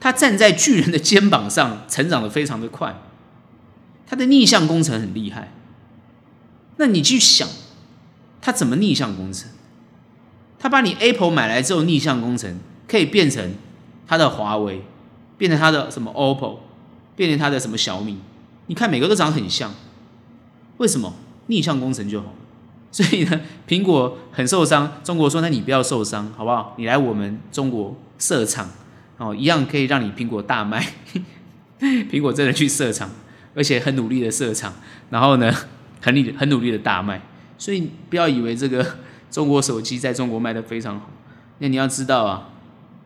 [0.00, 3.00] 它站在巨人的肩膀上成长的非常的快，
[4.06, 5.52] 它的逆向工程很厉害。
[6.76, 7.46] 那你去想，
[8.40, 9.50] 它怎么逆向工程？
[10.58, 13.54] 它把你 Apple 买来之后，逆向工程可以变成
[14.06, 14.82] 它的华为，
[15.36, 16.58] 变成它的什么 OPPO，
[17.14, 18.18] 变成它的什么小米。
[18.68, 19.74] 你看每个都长得很像，
[20.76, 21.14] 为什么
[21.48, 22.32] 逆向工程就好？
[22.90, 26.74] 所以呢，苹果很受伤，中国说，那你不要受伤，好不好？
[26.78, 28.70] 你来我们中国设厂，
[29.18, 30.86] 哦，一样可以让你苹果大卖。
[31.78, 33.10] 苹果真的去设厂，
[33.54, 34.72] 而且很努力的设厂，
[35.10, 35.52] 然后呢，
[36.00, 37.20] 很努很努力的大卖。
[37.58, 38.84] 所以不要以为这个
[39.30, 41.10] 中国手机在中国卖的非常好，
[41.58, 42.48] 那你要知道啊，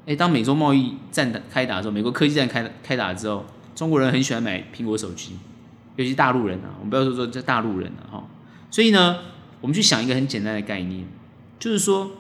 [0.07, 3.45] 诶，当美中贸易战开打之后，美国科技战开开打之后，
[3.75, 5.37] 中国人很喜欢买苹果手机。
[6.03, 8.25] 尤其大陆人啊，我们不要说说这大陆人了哈。
[8.71, 9.19] 所以呢，
[9.61, 11.07] 我们去想一个很简单的概念，
[11.59, 12.11] 就是说，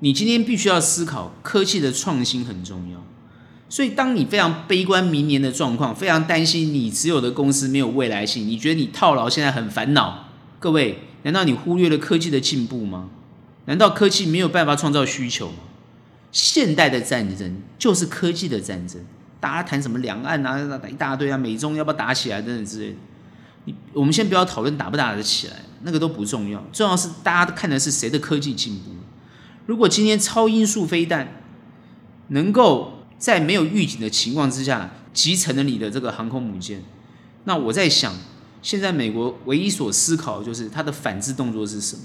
[0.00, 3.02] 你今天必须要思考科技的创新很重要。
[3.68, 13.08] 所以，当你非常悲观明年的状况，非常担心你持有的公司没有未来性，你觉得你套牢现在很烦恼，各位，难道你忽略了科技的进步吗？
[13.64, 15.58] 难道科技没有办法创造需求吗？
[16.32, 19.02] 现代的战争就是科技的战争，
[19.40, 22.96] 大家谈什么两岸啊，一大堆啊，美中要不要打起来等等之类的。
[23.64, 28.90] 你我们先不要讨论打不打得起来，那个都不重要，重要是大家看的是谁的科技进步。
[29.66, 31.44] 如果今天超音速飞弹
[32.28, 36.82] 能够在没有预警的情况之下击沉了你的这个航空母舰，
[37.44, 38.12] 那我在想，
[38.60, 42.02] 现在美国唯一所思考的就是它的反制动作是什么，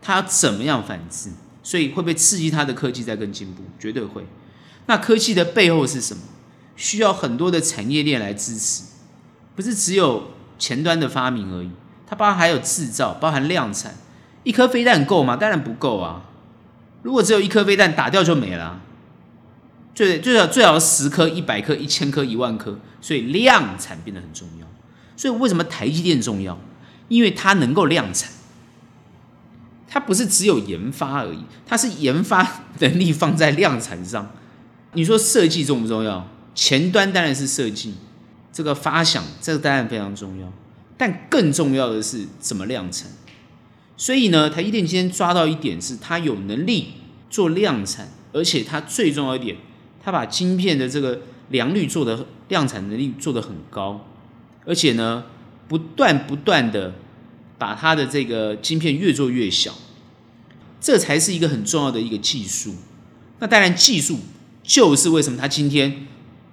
[0.00, 1.30] 它怎么样反制，
[1.62, 3.62] 所以会不会刺激它的科技在更进步？
[3.78, 4.24] 绝对会。
[4.86, 6.22] 那科技的背后是什么？
[6.76, 8.84] 需要很多的产业链来支持，
[9.54, 10.32] 不是只有。
[10.62, 11.70] 前端的发明而已，
[12.06, 13.96] 它包含还有制造，包含量产。
[14.44, 15.34] 一颗飞弹够吗？
[15.34, 16.22] 当然不够啊！
[17.02, 18.80] 如果只有一颗飞弹打掉就没了，
[19.92, 24.66] 最最少最少十颗、一百颗、一千颗、一万颗，所以量产变得很重要。
[25.16, 26.56] 所以为什么台积电重要？
[27.08, 28.30] 因为它能够量产，
[29.88, 32.46] 它不是只有研发而已，它是研发
[32.78, 34.30] 能力放在量产上。
[34.92, 36.28] 你说设计重不重要？
[36.54, 37.96] 前端当然是设计。
[38.54, 40.52] 这个发想，这个当然非常重要，
[40.96, 43.10] 但更重要的是怎么量产。
[43.96, 46.94] 所以呢，台积电今天抓到一点是，它有能力
[47.30, 49.56] 做量产，而且它最重要一点，
[50.02, 54.08] 它把晶片的这个良率做的量产能力做得很高，
[54.64, 55.24] 而且呢，
[55.68, 56.94] 不断不断的
[57.58, 59.74] 把它的这个晶片越做越小，
[60.80, 62.74] 这才是一个很重要的一个技术。
[63.38, 64.20] 那当然，技术
[64.62, 66.06] 就是为什么它今天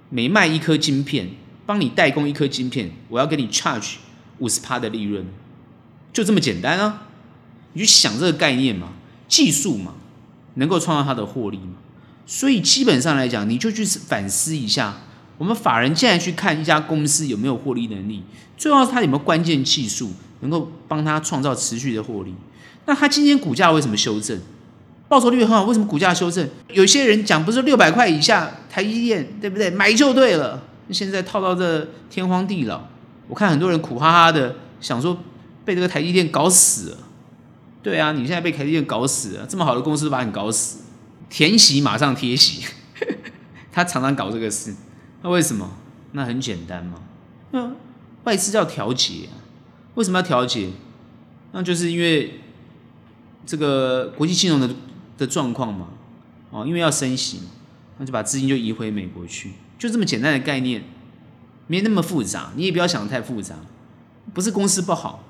[0.08, 1.30] 每卖一颗晶片。
[1.66, 3.94] 帮你代工一颗晶片，我要给你 charge
[4.40, 5.24] 五十趴的利润，
[6.12, 7.06] 就这么简单啊！
[7.72, 8.88] 你去想这个概念嘛，
[9.28, 9.94] 技术嘛，
[10.54, 11.74] 能够创造它的获利嘛？
[12.26, 14.96] 所以基本上来讲，你就去反思一下，
[15.38, 18.22] 我们法人现在去看一家公司有没有获利能力，
[18.56, 20.10] 最重要是它有没有关键技术
[20.40, 22.34] 能够帮它创造持续的获利。
[22.86, 24.38] 那它今天股价为什么修正？
[25.08, 26.48] 报酬率很好，为什么股价修正？
[26.72, 29.68] 有些人讲不是六百块以下台积电对不对？
[29.70, 30.62] 买就对了。
[30.90, 32.82] 现在套到这天荒地老，
[33.30, 35.16] 我看很多人苦哈哈的想说
[35.64, 36.98] 被这个台积电搞死了。
[37.82, 40.80] 对啊，你现在被台积电搞死了，这么好的公司把你搞死，
[41.30, 42.66] 填息马上贴息，
[43.72, 44.74] 他常常搞这个事，
[45.22, 45.70] 那为什么？
[46.12, 47.00] 那很简单嘛，
[47.52, 47.72] 那
[48.24, 49.38] 外资要调节啊，
[49.94, 50.70] 为什么要调节？
[51.52, 52.40] 那就是因为
[53.46, 54.68] 这个国际金融的
[55.16, 55.88] 的状况嘛，
[56.50, 57.44] 哦，因为要升息嘛，
[57.96, 60.84] 那就把资金就移回美国去，就这么简单的概念，
[61.70, 63.54] 没那么复杂，你也不要想得太复杂，
[64.34, 65.22] 不是公司不好，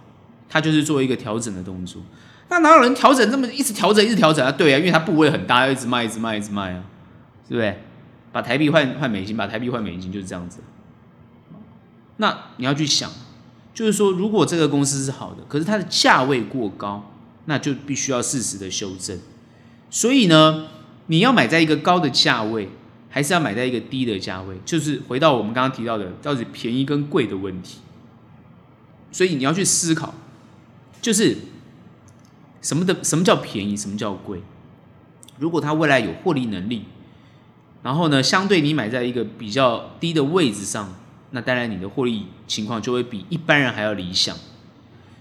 [0.48, 2.00] 它就是做一个调整的动作。
[2.48, 4.50] 那哪有人调整这么一直调整一直调整啊？
[4.50, 6.82] 对啊，因为它部位很大，要一直卖一直卖一直卖啊，
[7.46, 7.82] 对不对？
[8.32, 10.60] 把台币换换美金，把台币换美金就是这样子。
[12.16, 13.10] 那你要去想，
[13.74, 17.12] 就是说，如果这个公司是好的，可是它的价位过高，
[17.44, 19.18] 那就必须要适时的修正。
[19.90, 20.68] 所以呢，
[21.08, 22.70] 你要买在一个高的价位，
[23.10, 24.56] 还是要买在一个低的价位？
[24.64, 27.80] 就是回到我们刚刚提到的，到底便宜跟贵的问题。
[29.12, 30.14] 所以你要去思考，
[31.02, 31.36] 就是。
[32.62, 33.74] 什么的什么叫便宜？
[33.74, 34.42] 什么叫贵？
[35.38, 36.82] 如果它未来有获利能力，
[37.82, 40.94] 然后呢，相对你买在一个比较低的位置上，
[41.30, 44.36] 那当然你的获利情况就会比一般人还要理想。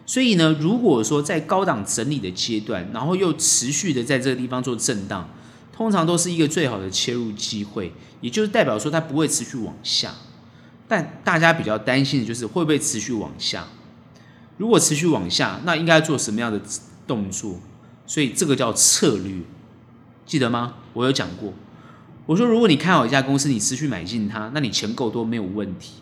[0.05, 5.29] 所以呢，如果说在高档整理的阶段，然后又持续的在这个地方做震荡，
[5.79, 10.13] 通常都是一个最好的切入机会，也就是代表说它不会持续往下。
[10.89, 13.65] 但大家比较担心的就是会不会持续往下？
[14.57, 16.59] 如果持续往下，那应该做什么样的？
[17.07, 17.59] 动作，
[18.05, 19.37] 所以这个叫策略，
[20.25, 20.75] 记得吗？
[20.91, 21.53] 我有讲过，
[22.25, 25.93] 我说如果你看好一家公司，你持续买进它，那你钱够多没有问题。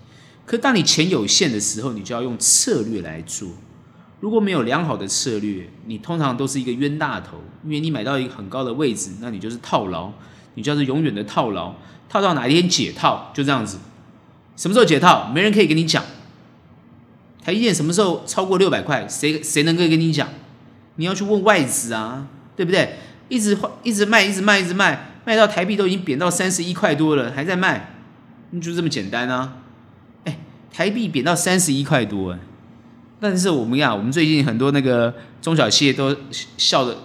[0.45, 3.49] 可当你钱有限的时候，你就要用策略来做。
[4.19, 10.11] 如果没有良好的策略，你通常都是一个冤大头，因为你买到一个很高的位置，那你就是套牢，
[10.55, 11.73] 你就是永远的套牢，
[12.09, 13.77] 套到哪一天解套，就这样子。
[14.55, 15.29] 什么时候解套？
[15.33, 16.03] 没人可以跟你讲。
[17.43, 19.07] 台积电什么时候超过六百块？
[19.07, 20.27] 谁谁能够跟你讲？
[20.95, 22.95] 你要去问外资啊，对不对？
[23.29, 27.95] 一直一直卖，一直卖，一直卖，卖到台币都已经贬到三十一块多了，还在卖，
[28.59, 29.57] 就这么简单啊！
[30.23, 30.39] 哎，
[30.73, 32.39] 台币贬到三十一块多，哎，
[33.19, 36.15] 但是我们呀，我们最近很多那个中小企业都
[36.57, 36.95] 笑的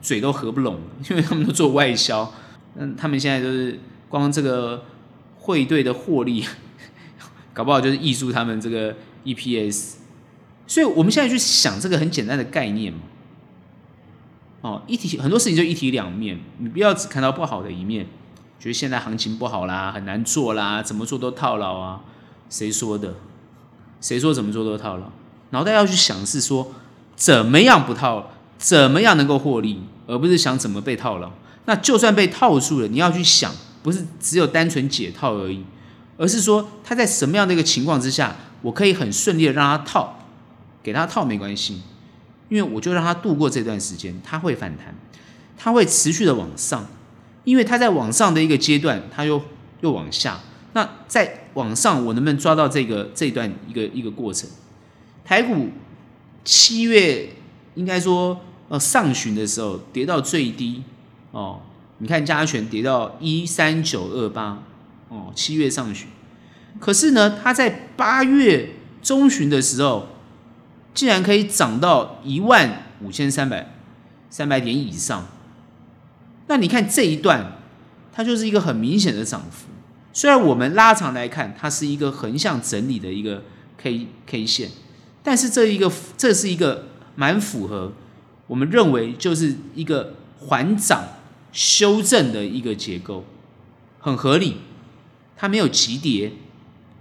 [0.00, 0.76] 嘴都合不拢，
[1.10, 2.32] 因为他们都做外销，
[2.76, 4.84] 嗯，他们现在都是光这个
[5.36, 6.44] 汇兑的获利，
[7.52, 8.94] 搞不好就是挹注他们这个
[9.24, 9.94] EPS，
[10.66, 13.00] 所以我们现在去想这个很简单的概念嘛。
[14.60, 18.06] 哦，一体很多事情就一体两面，你不要只看到不好的一面，
[18.60, 22.00] 觉得现在行情不好啦，很难做啦，怎么做都套牢啊？
[22.48, 23.14] 谁说的？
[24.00, 25.10] 谁说怎么做都套牢？
[25.50, 26.72] 脑袋要去想是说
[27.14, 31.30] 怎么样不套，怎么样能够获利，而不是想怎么被套牢。
[31.66, 35.64] 那就算被套住了，你要去想，不是只有单纯解套而已，
[36.16, 40.18] 而是说他在什么样的一个情况之下，我可以很顺利的让他套，
[40.82, 41.82] 给他套没关系。
[42.48, 44.94] 因为我就让它度过这段时间，它会反弹，
[45.58, 46.86] 它会持续的往上，
[47.42, 49.42] 因为它在往上的一个阶段，它又
[49.80, 50.38] 又往下。
[50.72, 54.48] 那在往上，我能不能抓到这个这段一个一个过程？
[55.26, 55.68] 台股
[56.44, 57.28] 七月
[57.74, 60.82] 应该说呃上旬的时候跌到最低
[61.32, 61.60] 哦，
[61.98, 64.62] 你看加权跌到一三九二八
[65.08, 66.08] 哦，七月上旬，
[66.78, 68.70] 可是呢，它在八月
[69.02, 70.08] 中旬的时候。
[70.96, 73.70] 竟然可以涨到一万五千三百
[74.30, 75.26] 三百点以上，
[76.46, 77.58] 那你看这一段，
[78.14, 79.68] 它就是一个很明显的涨幅。
[80.14, 83.42] 虽然我们拉长来看，它是一个横向整理的一个
[83.76, 84.70] K K 线，
[85.26, 87.92] 但是这一个这是一个蛮符合
[88.46, 91.02] 我们认为就是一个缓涨
[91.50, 93.24] 修正的一个结构，
[93.98, 94.58] 很合理。
[95.36, 96.30] 它没有急跌，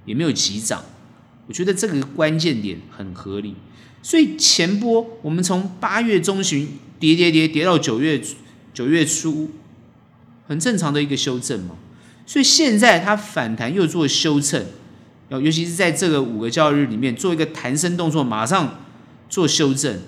[0.06, 0.84] 也没有急涨，
[1.46, 3.54] 我觉得这个关键点很合理。
[4.02, 6.68] 所以前波我们从八月中旬
[7.00, 8.20] 跌跌跌跌到九月
[8.74, 9.52] 九月初，
[10.48, 11.76] 很正常的一个修正嘛。
[12.26, 14.66] 所以现在它反弹又做修正，
[15.30, 18.80] 要尤其是在这个五个交易日里面做一个弹升动作，马上
[19.30, 20.00] 做修正，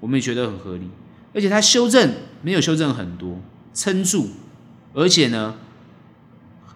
[0.00, 0.90] 我们也觉得很合理。
[1.34, 3.40] 而且它修正没有修正很多，
[3.74, 4.30] 撑住，
[4.94, 5.56] 而且呢，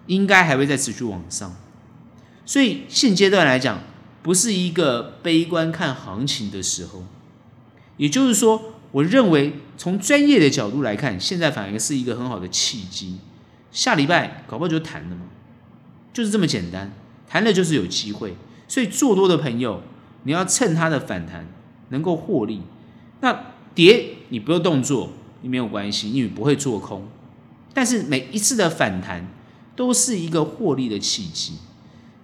[0.07, 1.55] 应该还会再持续往上。
[2.45, 3.79] 所以现阶段来讲。
[4.23, 7.03] 不是一个悲观看行情的时候，
[7.97, 13.17] 也就是说，我认为从专业的角度来看，现在反而是一个很好的契机。
[13.71, 15.23] 下礼拜搞不好就谈了嘛，
[16.13, 16.93] 就是这么简单，
[17.31, 18.35] 弹了就是有机会。
[18.67, 19.81] 所以做多的朋友，
[20.23, 21.47] 你要趁它的反弹
[21.89, 22.61] 能够获利。
[23.21, 27.07] 那跌你不用动作，你没有关系，因为不会做空。
[27.73, 29.27] 但是每一次的反弹
[29.77, 31.53] 都是一个获利的契机。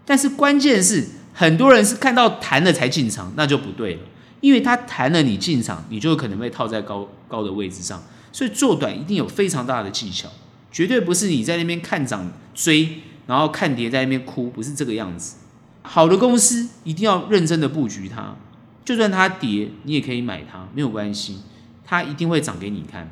[0.03, 4.01] 但是关键是，很多人是看到弹了才进场，那就不对了。
[4.41, 8.03] 因为它弹了，你进场，你就可能被套在高高的位置上。
[8.31, 10.29] 所以做短一定有非常大的技巧，
[10.71, 15.35] 绝对不是你在那边看涨追，然后看跌在那边哭，不是这个样子。
[15.83, 18.35] 好的公司一定要认真的布局它，
[18.83, 21.41] 就算它跌，你也可以买它，没有关系，
[21.85, 23.11] 它一定会涨给你看，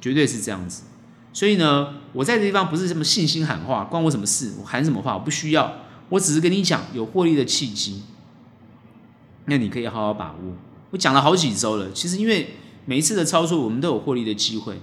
[0.00, 0.84] 绝对是这样子。
[1.32, 4.52] 所以呢，我在这地方不是什么信心喊话，关我什么事？
[4.60, 5.14] 我喊什么话？
[5.14, 8.04] 我不需要，我只是跟你讲有获利的契机。
[9.46, 10.54] 那你可以好好把握。
[10.90, 12.54] 我讲了好几周了，其实因为
[12.86, 14.74] 每一次的操作，我们都有获利的机会。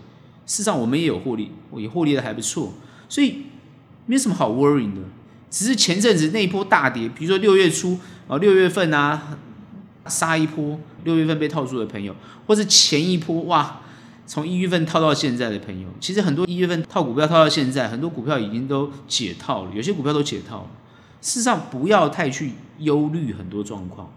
[0.46, 2.74] 事实上，我们也有获利，我也获利的还不错，
[3.08, 3.44] 所以
[4.12, 5.00] 没什么好 worrying 的。
[5.50, 7.98] 只是前阵子那一波大跌，比如说六月初
[8.28, 9.38] 啊，六月份啊，
[10.06, 12.14] 杀一波，六月份被套住的朋友，
[12.46, 13.80] 或是前一波哇，
[14.28, 20.68] 从一月份套到现在的朋友，其实很多一月份套股票套到现在，很多股票已经都解套了，有些股票都解套了。
[21.22, 24.12] 事实上，不要太去忧虑很多状况。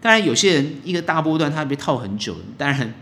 [0.00, 2.94] 当然，有些人一个大波段他被套很久，当然，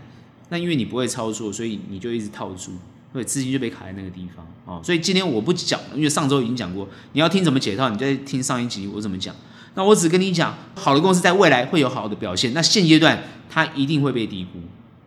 [0.49, 2.71] 那因为你不会操作，所以你就一直套住，
[3.11, 4.81] 所以资金就被卡在那个地方哦。
[4.83, 9.35] 所以今天我不讲，因为上周已经讲过，你要听怎么解套，你再听上一集我怎么讲。
[9.75, 14.59] 那我只跟你讲，好的公司在未来会有好的表现，那现阶段它一定会被低估，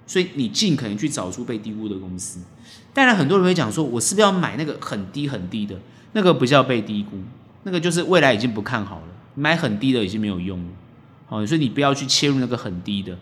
[0.06, 2.40] 所以你尽可能去找出被低估的公司。
[2.92, 5.76] 当然，很多人会讲说，我是不是要买那个很低很低的？
[6.12, 7.18] 那个不叫被低估，
[7.62, 10.68] 那个就是未来已经不看好了，买很低的已经没有用了。
[11.28, 13.16] 哦，所以你不要去切入那个很低的，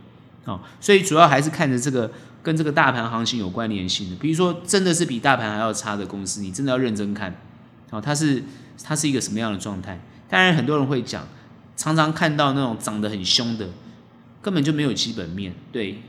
[0.45, 2.11] 哦，所以主要还是看着这个
[2.49, 7.39] 跟这个大盘行情有关联性的，比如说真的是比大盘还要差的公司，你真的要认真看，
[7.91, 8.43] 哦，它是
[8.83, 10.01] 它是一个什么样的状态？
[10.31, 11.29] 当然很多人会讲，
[11.77, 13.69] 常常看到那种涨得很凶的，
[14.41, 15.53] 根本就没有基本面。
[15.71, 16.01] 对，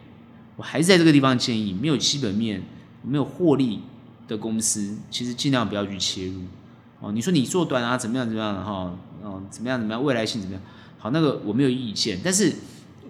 [0.56, 2.64] 我还是在这个地方建议，没有基本面、
[3.04, 3.82] 没有获利
[4.26, 6.44] 的公司，其实尽量不要去切入。
[7.02, 8.98] 哦，你说你做短啊，怎么样怎么样的哈？
[9.24, 10.64] 哦，怎么样怎么样，未来性怎么样？
[11.00, 12.56] 好，那个我没有意见，但是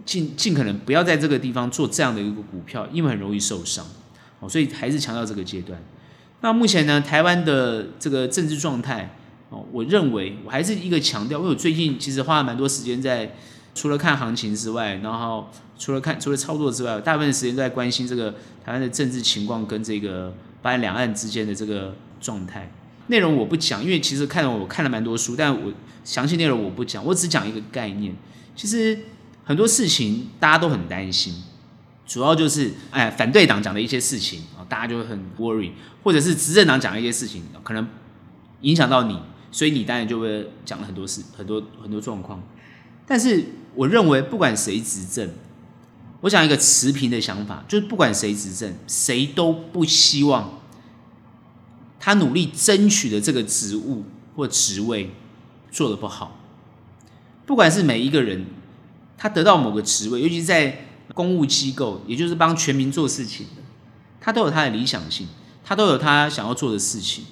[0.10, 3.86] 尽尽可能不要在这个地方做这样的一个股票，因为很容易受伤。
[4.40, 5.80] 哦，所以还是强调这个阶段。
[6.42, 9.16] 那目前呢，台湾的这个政治状态，
[9.52, 13.36] 哦，我认为我还是一个强调，因为我最近其实花了蛮多时间在，
[13.76, 15.48] 除了看行情之外，然后
[15.78, 18.32] 除了看除了操作之外，大部分时间都在关心这个
[18.66, 20.34] 台湾的政治情况跟这个
[20.64, 22.72] 包含两岸之间的这个状态。
[23.10, 25.72] 内容我不讲，因为其实看了我看了蛮多书，但我
[26.04, 28.16] 详细内容我不讲，我只讲一个概念。
[28.56, 28.98] 其实
[29.50, 31.34] 很多事情大家都很担心，
[32.06, 35.72] 主要就是哎反对党讲的一些事情啊，大家就会很 worry，
[36.04, 37.88] 或者是执政党讲的一些事情可能
[38.62, 39.20] 影响到你，
[39.52, 42.40] 所以你当然就会讲了很多事，很多很多状况。
[43.08, 43.44] 但是
[43.74, 45.28] 我认为不管谁执政，
[46.22, 50.60] 我讲一个持平的想法，就是不管谁执政，谁都不希望。
[52.00, 55.10] 他努力争取的这个职务或职位
[55.72, 56.40] 做得不好，
[57.48, 58.46] 不管是每一个人，
[59.20, 63.62] 他得到某个职位，尤其是在公务机构，也就是帮全民做事情的，
[64.22, 65.28] 他都有他的理想性，
[65.66, 67.26] 他都有他想要做的事情，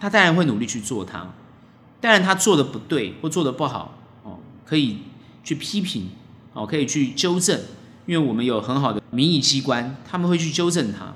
[0.00, 1.28] 他当然会努力去做它。
[2.00, 4.98] 当然他做的不对或做的不好，哦，可以
[5.44, 6.10] 去批评，
[6.52, 7.60] 哦，可以去纠正，
[8.06, 11.14] 因为我们有很好的民意机关，他们会去纠正他。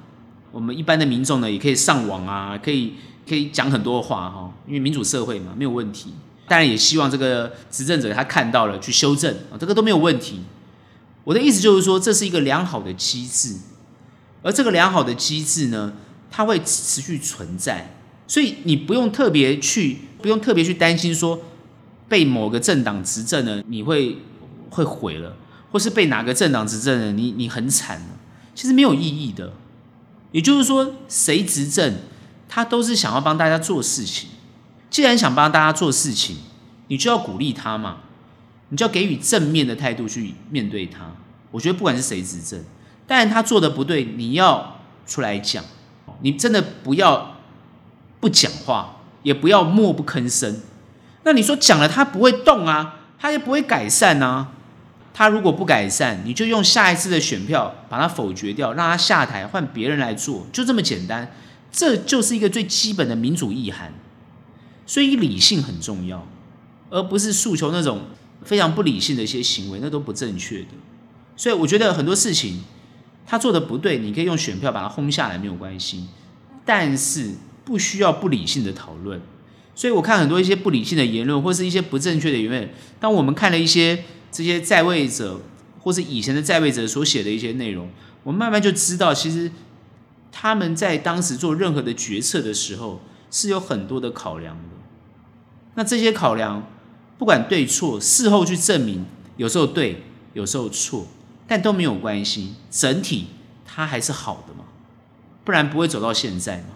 [0.52, 2.94] 我们一般的民众呢，也可以上网啊，可以
[3.28, 6.12] 可以讲很多话哈，因为民主社会嘛，没有问题。
[6.48, 10.40] 当然也希望这个执政者他看到了去修正啊，这个都没有问题。
[11.24, 13.56] 我的意思就是说，这是一个良好的机制，
[14.42, 15.92] 而这个良好的机制呢，
[16.30, 17.94] 它会持续存在，
[18.26, 21.40] 所以你不用特别去，不用特别去担心说
[22.08, 24.18] 被某个政党执政呢，你会
[24.70, 25.36] 会毁了，
[25.70, 28.02] 或是被哪个政党执政呢，你你很惨，
[28.54, 29.52] 其实没有意义的。
[30.32, 31.94] 也就是说，谁执政，
[32.48, 34.30] 他都是想要帮大家做事情。
[34.92, 36.36] 既然想帮大家做事情，
[36.88, 38.00] 你就要鼓励他嘛，
[38.68, 41.10] 你就要给予正面的态度去面对他。
[41.50, 42.62] 我觉得不管是谁执政，
[43.06, 45.64] 当然他做的不对，你要出来讲。
[46.20, 47.38] 你真的不要
[48.20, 50.60] 不讲话，也不要默不吭声。
[51.24, 54.52] 那你说讲了他不会动啊，他也不会改善啊。
[55.14, 61.32] 他如果不改善，你就用下一次的选票把他否决掉，让他下台，换别人来做，就这么简单。
[61.70, 63.90] 这就是一个最基本的民主意涵。
[64.86, 66.26] 所以理性很重要，
[66.90, 68.02] 而不是诉求那种
[68.44, 70.68] 非常不理性的一些行为，那都不正确的。
[71.36, 72.62] 所以我觉得很多事情
[73.26, 76.06] 他做的不对，你可以用选票把他轰下来，没有关系。
[76.64, 77.32] 但是
[77.64, 79.20] 不需要不理性的讨论。
[79.74, 82.70] 所以我看很多一些不理性的言论，或是一些不正确的言论。
[83.00, 85.40] 当我们看了一些这些在位者，
[85.80, 87.88] 或是以前的在位者所写的一些内容，
[88.22, 89.50] 我们慢慢就知道，其实
[90.30, 94.71] 他们在当时做任何的决策的时候，是有很多的考量的。
[95.74, 96.66] 那这些考量，
[97.18, 99.04] 不管对错，事后去证明，
[99.36, 100.02] 有时候对，
[100.34, 101.06] 有时候错，
[101.46, 102.54] 但都没有关系。
[102.70, 103.26] 整体
[103.64, 104.64] 它还是好的嘛，
[105.44, 106.74] 不然不会走到现在嘛。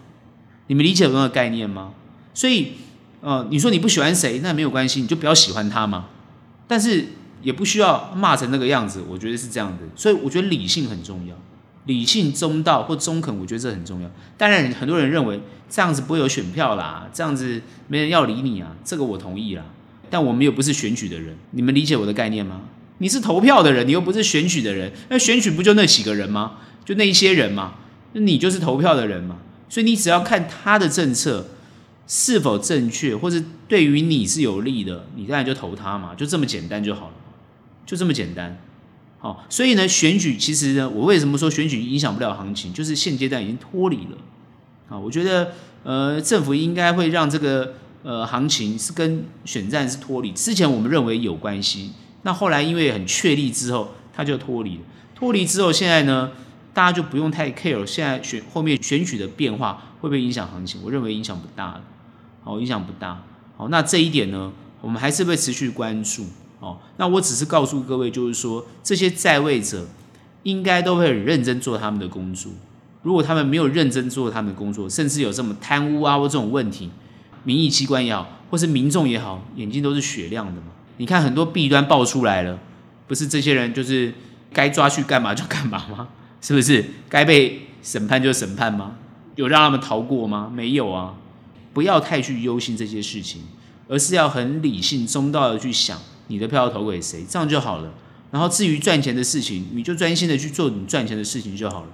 [0.67, 1.93] 你们理解我那个概念吗？
[2.33, 2.73] 所以。
[3.19, 6.05] 呃，你说你不喜欢谁，那没有关系，你就不要喜欢他嘛。
[6.67, 7.03] 但是
[7.41, 9.83] 也不需要骂成那个样子，我觉得是这样的。
[9.95, 11.35] 所以我觉得理性很重要，
[11.87, 14.11] 理性、中道或中肯，我觉得这很重要。
[14.37, 19.65] 当然，很多人认为这样子不会有选票啦，这样子没人要理你啊，这个我同意啦。
[20.09, 22.61] 但我们又不是选举的人，你们理解我的概念吗？
[22.99, 26.57] 你是投票的人，你又不是选举的人，那选举不就那几个人吗？
[26.85, 27.73] 就那一些人吗？
[28.13, 29.37] 那你就是投票的人嘛。
[29.67, 31.47] 所以你只要看他的政策。
[32.09, 33.35] 是否正确，或者
[33.67, 37.13] 对于你是有利的，你当然就投他嘛，就这么简单就好了，
[37.85, 38.57] 就这么简单。
[39.19, 44.17] 好，所以呢，选举其实呢，我为什么说选举影响不了行情，就是现阶段已经脱离了。
[44.89, 45.51] 啊，我觉得
[45.83, 50.31] 呃，政府应该会让这个呃行情是跟选战是脱离。
[50.31, 51.91] 之前我们认为有关系，
[52.21, 54.81] 那后来因为很确立之后，它就脱离了。
[55.15, 56.31] 脱离之后，现在呢，
[56.73, 60.79] 大家就不用太 care 现在选后面选举的变化会不会影响行情？
[60.83, 61.81] 我认为影响不大了。
[62.43, 63.23] 哦，影响不大。
[63.57, 66.27] 好，那这一点呢，我们还是会持续关注。
[66.59, 69.87] 哦，那我只是告诉各位，就是说这些在位者
[70.43, 72.51] 应该都会很认真做他们的工作。
[73.03, 76.89] 如果他们没有认真做他们的工作，甚至有这么贪污啊或这种问题，
[77.43, 80.67] 民意机关也好，或是民众也好，眼睛都是雪亮的嘛。
[80.97, 82.59] 你看很多弊端爆出来了，
[83.07, 84.13] 不是这些人就是
[84.51, 86.07] 该抓去干嘛就干嘛吗？
[86.41, 86.83] 是不是？
[87.07, 88.95] 该被审判就审判吗？
[89.35, 90.51] 有让他们逃过吗？
[90.53, 91.13] 没有啊。
[91.73, 93.43] 不要太去忧心这些事情，
[93.87, 97.93] 而是要很理性、中道的去想你的票要投给谁，这样就好了。
[98.31, 101.87] 然后至于赚钱的事情，你就专心的去做你赚钱的事情就好了。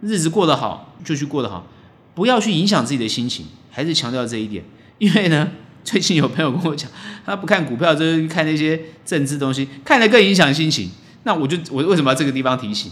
[0.00, 1.66] 日子过得好就去过得好，
[2.14, 3.46] 不要去影响自己的心情。
[3.70, 4.64] 还是强调这一点，
[4.96, 5.50] 因为呢，
[5.84, 6.90] 最近有朋友跟我讲，
[7.26, 10.90] 他不看股票，就是看那些政治东西，看了更影响心情。
[11.24, 12.90] 那我就我为什么要这个地方提醒？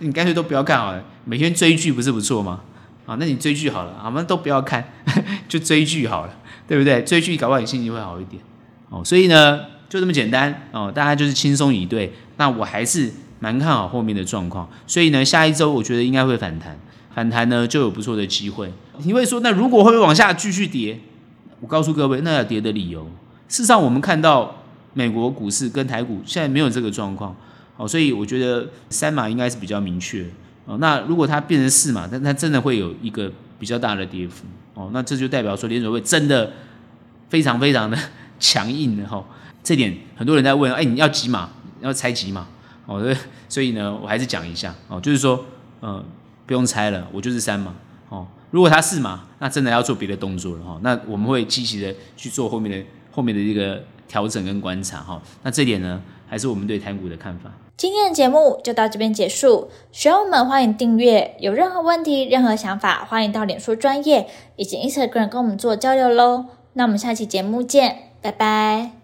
[0.00, 2.62] 你干脆都不要看好了，每天追剧不是不错吗？
[3.06, 4.92] 啊，那你追剧好了，我们都不要看，
[5.46, 6.34] 就追剧好了，
[6.66, 7.04] 对不对？
[7.04, 8.42] 追剧搞不好你心情会好一点。
[8.90, 9.60] 哦，所以呢，
[9.94, 12.12] 就这么简单哦，大家就是轻松以对。
[12.36, 16.76] 那我还是蛮看好后面的状况，所以呢，下一周我觉得应该会反弹，
[17.14, 18.72] 反弹呢就有不错的机会。
[19.04, 20.98] 你会说，那如果会往下继续跌？
[21.60, 23.04] 我告诉各位，那要跌的理由，
[23.46, 24.64] 事实上我们看到
[24.94, 27.36] 美国股市跟台股现在没有这个状况，
[27.76, 30.26] 哦，所以我觉得三码应该是比较明确。
[30.64, 33.30] 哦，那如果它变成四码，但它真的会有一个
[33.60, 36.52] 比较大的跌幅哦，那这就代表说联准会真的
[37.28, 37.96] 非常非常的
[38.40, 39.24] 强硬的哈。
[39.64, 41.48] 这点很多人在问，哎，你要几码？
[41.80, 42.46] 要猜几码？
[42.86, 43.16] 哦，对，
[43.48, 45.44] 所以呢，我还是讲一下哦，就是说，
[45.80, 46.04] 呃，
[46.46, 47.74] 不用猜了，我就是三码
[48.10, 48.26] 哦。
[48.50, 50.78] 如果它四码，那真的要做别的动作了哈。
[50.82, 55.20] 那我们会积极的去做后面的后面的这个调整跟观察哈。
[55.42, 57.50] 那这点呢，还是我们对台股的看法。
[57.76, 66.44] 今天的节目就到这边结束，学友们欢迎订阅，有任何问题、任何想法，欢迎到脸书专业以及 Instagram 跟我们做交流喽。
[66.74, 69.03] 那我们下期节目见，拜拜。